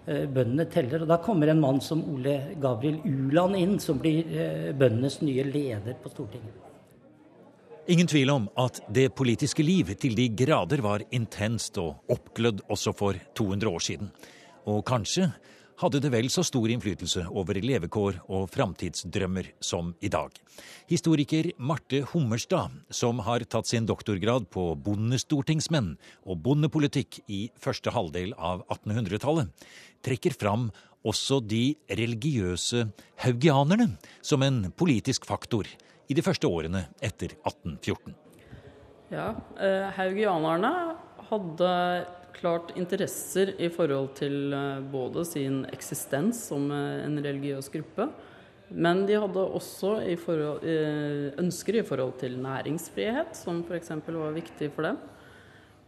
bøndene 0.06 0.64
teller. 0.72 1.04
Og 1.04 1.12
da 1.12 1.20
kommer 1.22 1.52
en 1.52 1.60
mann 1.60 1.80
som 1.84 2.00
Ole 2.14 2.56
Gabriel 2.60 3.02
Uland 3.04 3.60
inn, 3.60 3.78
som 3.78 4.00
blir 4.00 4.72
bøndenes 4.72 5.20
nye 5.22 5.44
leder 5.44 6.00
på 6.00 6.10
Stortinget. 6.16 6.71
Ingen 7.90 8.06
tvil 8.06 8.30
om 8.30 8.44
at 8.62 8.76
det 8.94 9.08
politiske 9.18 9.64
liv 9.66 9.88
til 9.98 10.12
de 10.14 10.28
grader 10.38 10.78
var 10.84 11.02
intenst 11.10 11.80
og 11.82 12.12
oppglødd 12.14 12.60
også 12.70 12.92
for 12.94 13.18
200 13.34 13.66
år 13.66 13.82
siden. 13.82 14.12
Og 14.70 14.84
kanskje 14.86 15.26
hadde 15.82 15.98
det 16.04 16.12
vel 16.14 16.28
så 16.30 16.44
stor 16.46 16.70
innflytelse 16.70 17.24
over 17.26 17.58
levekår 17.58 18.20
og 18.30 18.46
framtidsdrømmer 18.54 19.50
som 19.58 19.90
i 19.98 20.12
dag. 20.14 20.30
Historiker 20.86 21.50
Marte 21.58 22.04
Hummerstad, 22.12 22.70
som 22.94 23.18
har 23.26 23.42
tatt 23.50 23.66
sin 23.66 23.88
doktorgrad 23.90 24.46
på 24.54 24.76
bondestortingsmenn 24.78 25.96
og 26.22 26.38
bondepolitikk 26.46 27.24
i 27.26 27.48
første 27.58 27.90
halvdel 27.90 28.36
av 28.38 28.62
1800-tallet, 28.70 29.50
trekker 30.06 30.38
fram 30.38 30.70
også 31.02 31.42
de 31.42 31.72
religiøse 31.90 32.86
haugianerne 33.24 33.96
som 34.22 34.46
en 34.46 34.68
politisk 34.70 35.26
faktor 35.26 35.66
i 36.12 36.16
de 36.16 36.24
første 36.24 36.48
årene 36.48 36.84
etter 37.00 37.32
1814. 37.40 38.12
Ja, 39.12 39.32
eh, 39.60 39.88
Haugianerne 39.96 40.72
hadde 41.28 41.70
klart 42.36 42.72
interesser 42.80 43.54
i 43.60 43.68
forhold 43.72 44.12
til 44.18 44.52
eh, 44.56 44.82
både 44.92 45.24
sin 45.28 45.62
eksistens 45.72 46.40
som 46.50 46.68
eh, 46.72 47.04
en 47.06 47.16
religiøs 47.20 47.70
gruppe, 47.72 48.08
men 48.72 49.04
de 49.08 49.18
hadde 49.20 49.40
også 49.58 49.98
i 50.08 50.14
forhold, 50.16 50.62
ønsker 51.42 51.76
i 51.76 51.82
forhold 51.84 52.14
til 52.22 52.38
næringsfrihet, 52.40 53.34
som 53.36 53.58
f.eks. 53.68 53.90
var 54.06 54.32
viktig 54.32 54.70
for 54.72 54.88
dem. 54.88 54.96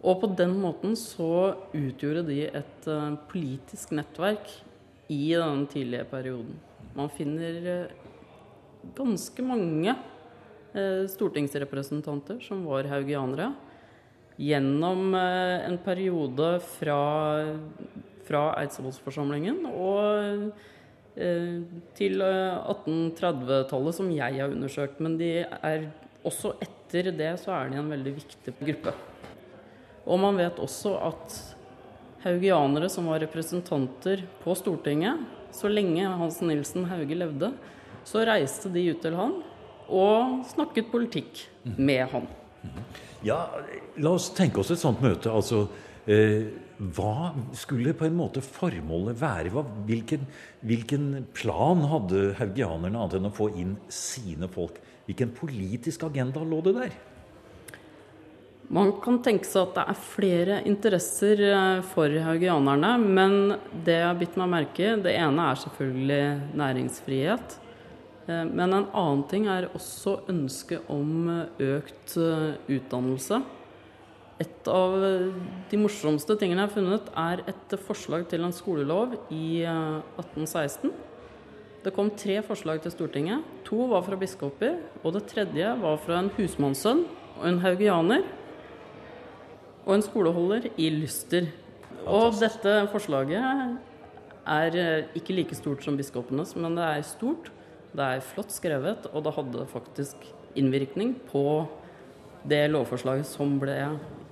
Og 0.05 0.19
på 0.21 0.29
den 0.37 0.53
måten 0.61 0.93
så 1.01 1.55
utgjorde 1.73 2.27
de 2.29 2.43
et 2.45 2.89
politisk 3.31 3.95
nettverk 3.97 4.53
i 5.09 5.33
den 5.33 5.65
tidlige 5.73 6.05
perioden. 6.11 6.59
Man 6.93 7.09
finner 7.09 7.89
ganske 8.93 9.49
mange 9.49 9.97
stortingsrepresentanter 11.11 12.41
som 12.43 12.65
var 12.67 12.89
haugianere. 12.91 13.53
Gjennom 14.37 15.15
eh, 15.15 15.67
en 15.69 15.79
periode 15.79 16.59
fra, 16.67 17.01
fra 18.27 18.43
Eidsvollsforsamlingen 18.59 19.61
og 19.71 20.49
eh, 21.15 21.61
til 21.95 22.25
1830-tallet, 22.25 23.95
som 23.95 24.11
jeg 24.11 24.41
har 24.41 24.51
undersøkt. 24.51 24.99
Men 25.05 25.15
de 25.21 25.31
er 25.45 25.87
også 26.27 26.57
etter 26.65 27.13
det 27.15 27.35
så 27.43 27.55
er 27.55 27.71
de 27.71 27.79
en 27.79 27.95
veldig 27.95 28.17
viktig 28.19 28.57
gruppe. 28.59 28.97
Og 30.05 30.19
man 30.21 30.37
vet 30.41 30.59
også 30.61 30.97
at 31.13 31.39
haugianere 32.25 32.91
som 32.91 33.07
var 33.13 33.23
representanter 33.23 34.27
på 34.43 34.55
Stortinget, 34.59 35.23
så 35.55 35.71
lenge 35.71 36.11
Hans 36.19 36.41
Nilsen 36.43 36.89
Hauge 36.91 37.15
levde, 37.15 37.53
så 38.05 38.25
reiste 38.27 38.73
de 38.73 38.89
ut 38.91 39.01
til 39.05 39.15
han 39.17 39.39
og 39.89 40.45
snakket 40.51 40.91
politikk 40.93 41.45
med 41.77 42.07
han. 42.13 42.29
Ja, 43.25 43.39
la 43.97 44.15
oss 44.17 44.31
tenke 44.37 44.61
oss 44.61 44.73
et 44.75 44.81
sånt 44.81 45.01
møte. 45.05 45.33
Altså, 45.33 45.65
eh, 46.07 46.51
hva 46.97 47.33
skulle 47.57 47.95
på 47.97 48.09
en 48.09 48.19
måte 48.19 48.43
formålet 48.45 49.17
være? 49.21 49.53
Hva, 49.55 49.65
hvilken, 49.89 50.27
hvilken, 50.67 51.09
plan 51.37 51.85
hadde 51.89 52.35
haugianerne 52.41 52.99
annet 52.99 53.19
enn 53.19 53.31
å 53.31 53.35
få 53.35 53.51
inn 53.61 53.77
sine 53.89 54.49
folk? 54.53 54.81
Hvilken 55.09 55.35
politisk 55.37 56.07
agenda 56.09 56.45
lå 56.45 56.61
det 56.65 56.77
der? 56.79 56.97
Man 58.75 58.95
kan 59.05 59.19
tenke 59.23 59.45
seg 59.45 59.69
at 59.69 59.75
det 59.77 59.83
er 59.93 60.05
flere 60.09 60.61
interesser 60.69 61.43
eh, 61.51 61.83
for 61.95 62.13
haugianerne. 62.27 62.95
Men 63.01 63.37
det 63.85 64.01
jeg 64.01 64.09
har 64.09 64.21
bitt 64.21 64.39
meg 64.41 64.53
merke 64.57 64.87
i, 64.89 64.95
det 65.05 65.17
ene 65.21 65.51
er 65.53 65.61
selvfølgelig 65.65 66.57
næringsfrihet. 66.61 67.59
Eh, 68.25 68.45
men 68.49 68.73
en 68.73 68.87
annen 68.89 69.25
ting 69.29 69.49
er 69.51 69.69
også 69.75 70.19
ønsket 70.33 70.89
om 70.93 71.29
eh, 71.29 71.65
økt 71.77 72.17
eh, 72.21 72.55
utdannelse. 72.73 73.43
Et 74.43 74.69
av 74.69 74.97
de 75.71 75.79
morsomste 75.79 76.35
tingene 76.41 76.65
jeg 76.65 76.67
har 76.67 76.75
funnet, 76.75 77.11
er 77.15 77.43
et 77.53 77.75
forslag 77.87 78.25
til 78.27 78.43
en 78.43 78.55
skolelov 78.55 79.13
i 79.31 79.63
1816. 79.63 80.91
Det 81.85 81.93
kom 81.95 82.11
tre 82.19 82.41
forslag 82.43 82.81
til 82.83 82.91
Stortinget. 82.91 83.45
To 83.69 83.87
var 83.93 84.03
fra 84.03 84.19
biskoper, 84.19 84.81
og 85.05 85.15
det 85.15 85.29
tredje 85.31 85.71
var 85.79 86.01
fra 86.03 86.19
en 86.19 86.33
husmannssønn 86.35 87.05
og 87.37 87.47
en 87.47 87.63
haugianer. 87.63 88.27
Og 89.87 89.95
en 89.95 90.03
skoleholder 90.03 90.67
i 90.83 90.91
Lyster. 90.91 91.47
Og 92.03 92.35
dette 92.41 92.75
forslaget 92.91 93.79
er 94.51 94.81
ikke 95.15 95.39
like 95.39 95.55
stort 95.55 95.87
som 95.87 95.95
biskopenes, 96.01 96.57
men 96.59 96.75
det 96.75 96.89
er 96.91 97.07
stort. 97.07 97.55
Det 97.95 98.03
er 98.03 98.25
flott 98.27 98.51
skrevet, 98.51 99.07
og 99.15 99.23
det 99.23 99.33
hadde 99.37 99.69
faktisk 99.71 100.25
innvirkning 100.59 101.15
på 101.29 101.45
det 102.49 102.65
lovforslaget 102.73 103.29
som 103.29 103.55
ble 103.63 103.77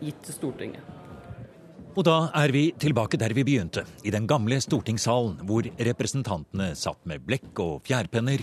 gitt 0.02 0.18
til 0.26 0.34
Stortinget. 0.34 0.98
Og 1.92 2.06
da 2.08 2.16
er 2.40 2.50
vi 2.54 2.64
tilbake 2.80 3.18
der 3.20 3.34
vi 3.36 3.44
begynte, 3.44 3.84
i 4.02 4.10
den 4.10 4.26
gamle 4.26 4.56
stortingssalen, 4.64 5.42
hvor 5.46 5.66
representantene 5.76 6.70
satt 6.78 7.02
med 7.06 7.22
blekk 7.26 7.60
og 7.62 7.82
fjærpenner, 7.86 8.42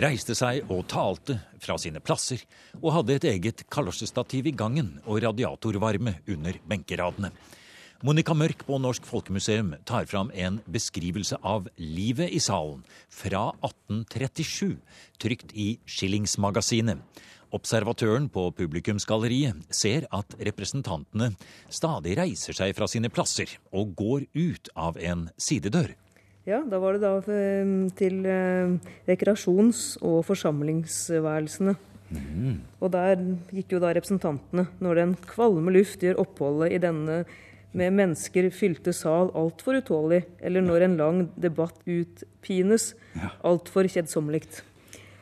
reiste 0.00 0.36
seg 0.38 0.68
og 0.70 0.84
talte 0.92 1.38
fra 1.64 1.78
sine 1.80 2.02
plasser, 2.04 2.44
og 2.78 2.92
hadde 2.98 3.16
et 3.16 3.26
eget 3.32 3.64
kalosjestativ 3.72 4.52
i 4.52 4.54
gangen 4.54 4.98
og 5.06 5.22
radiatorvarme 5.24 6.18
under 6.30 6.60
benkeradene. 6.68 7.32
Monica 8.00 8.32
Mørk 8.32 8.62
på 8.64 8.78
Norsk 8.80 9.04
Folkemuseum 9.04 9.74
tar 9.84 10.06
fram 10.08 10.30
en 10.32 10.54
beskrivelse 10.72 11.36
av 11.44 11.66
livet 11.76 12.32
i 12.32 12.38
salen 12.40 12.78
fra 13.12 13.50
1837, 13.60 14.78
trykt 15.20 15.50
i 15.52 15.74
Skillingsmagasinet. 15.84 17.02
Observatøren 17.52 18.30
på 18.32 18.46
publikumsgalleriet 18.56 19.66
ser 19.68 20.06
at 20.16 20.32
representantene 20.40 21.34
stadig 21.68 22.14
reiser 22.16 22.56
seg 22.56 22.72
fra 22.78 22.88
sine 22.88 23.10
plasser 23.12 23.52
og 23.68 23.92
går 24.00 24.24
ut 24.32 24.72
av 24.80 24.96
en 24.96 25.26
sidedør. 25.36 25.92
Ja, 26.48 26.62
da 26.64 26.80
var 26.80 26.96
det 26.96 27.04
da 27.04 27.12
eh, 27.20 27.74
til 28.00 28.24
eh, 28.24 28.80
rekreasjons- 29.12 29.98
og 30.00 30.22
forsamlingsværelsene. 30.30 31.76
Mm. 32.16 32.56
Og 32.80 32.96
der 32.96 33.20
gikk 33.52 33.76
jo 33.76 33.84
da 33.84 33.92
representantene, 33.92 34.70
når 34.80 35.04
den 35.04 35.14
kvalme 35.28 35.76
luft 35.76 36.00
gjør 36.00 36.24
oppholdet 36.24 36.72
i 36.78 36.82
denne 36.88 37.20
med 37.76 37.94
mennesker 37.94 38.48
fylte 38.54 38.92
sal 38.96 39.30
altfor 39.38 39.78
utålelig, 39.78 40.24
eller 40.42 40.64
når 40.64 40.86
en 40.86 40.98
lang 40.98 41.22
debatt 41.40 41.78
utpines 41.86 42.94
altfor 43.46 43.88
kjedsommelig. 43.90 44.42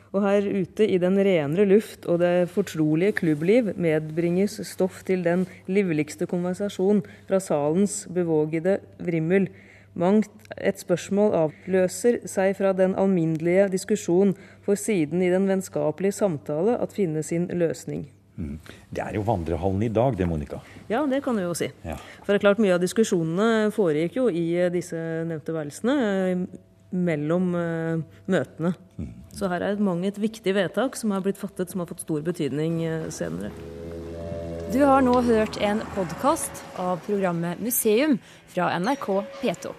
Og 0.09 0.23
her 0.25 0.41
ute 0.41 0.87
i 0.89 0.97
den 0.97 1.19
renere 1.21 1.67
luft 1.69 2.07
og 2.09 2.21
det 2.23 2.49
fortrolige 2.49 3.13
klubbliv 3.19 3.73
medbringes 3.77 4.57
stoff 4.65 5.03
til 5.05 5.21
den 5.25 5.45
livligste 5.69 6.25
konversasjon 6.29 7.03
fra 7.29 7.41
salens 7.43 8.07
bevågede 8.13 8.79
vrimmel. 8.97 9.51
Mangt 9.93 10.49
et 10.57 10.81
spørsmål 10.81 11.35
avløser 11.37 12.23
seg 12.29 12.55
fra 12.57 12.73
den 12.73 12.95
alminnelige 12.97 13.67
diskusjon, 13.73 14.33
for 14.65 14.77
siden 14.79 15.21
i 15.21 15.29
den 15.33 15.45
vennskapelige 15.49 16.17
samtale 16.17 16.77
at 16.81 16.93
finne 16.97 17.21
sin 17.25 17.49
løsning. 17.53 18.07
Mm. 18.39 18.55
Det 18.89 19.03
er 19.03 19.17
jo 19.19 19.25
vandrehallen 19.27 19.83
i 19.83 19.91
dag, 19.91 20.15
det, 20.17 20.27
Monica? 20.29 20.61
Ja, 20.87 21.03
det 21.09 21.21
kan 21.25 21.37
du 21.37 21.43
jo 21.43 21.53
si. 21.57 21.67
Ja. 21.83 21.97
For 22.23 22.31
det 22.31 22.39
er 22.39 22.45
klart 22.47 22.63
mye 22.63 22.77
av 22.77 22.83
diskusjonene 22.83 23.69
foregikk 23.75 24.15
jo 24.21 24.29
i 24.31 24.45
disse 24.73 24.99
nevnte 25.27 25.55
værelsene 25.55 25.97
mellom 26.89 27.51
uh, 27.53 28.21
møtene. 28.31 28.73
Mm. 28.97 29.11
Så 29.35 29.51
her 29.51 29.67
er 29.67 29.83
mange 29.83 30.09
et 30.09 30.17
viktig 30.21 30.55
vedtak 30.55 30.97
som 30.97 31.13
har 31.13 31.21
blitt 31.25 31.37
fattet, 31.41 31.69
som 31.69 31.83
har 31.83 31.91
fått 31.91 32.07
stor 32.07 32.23
betydning 32.25 32.81
senere. 33.13 33.51
Du 34.69 34.83
har 34.85 35.01
nå 35.01 35.15
hørt 35.25 35.57
en 35.65 35.79
podkast 35.95 36.63
av 36.77 36.99
programmet 37.07 37.61
Museum 37.61 38.19
fra 38.53 38.67
NRK 38.77 39.07
P2. 39.41 39.71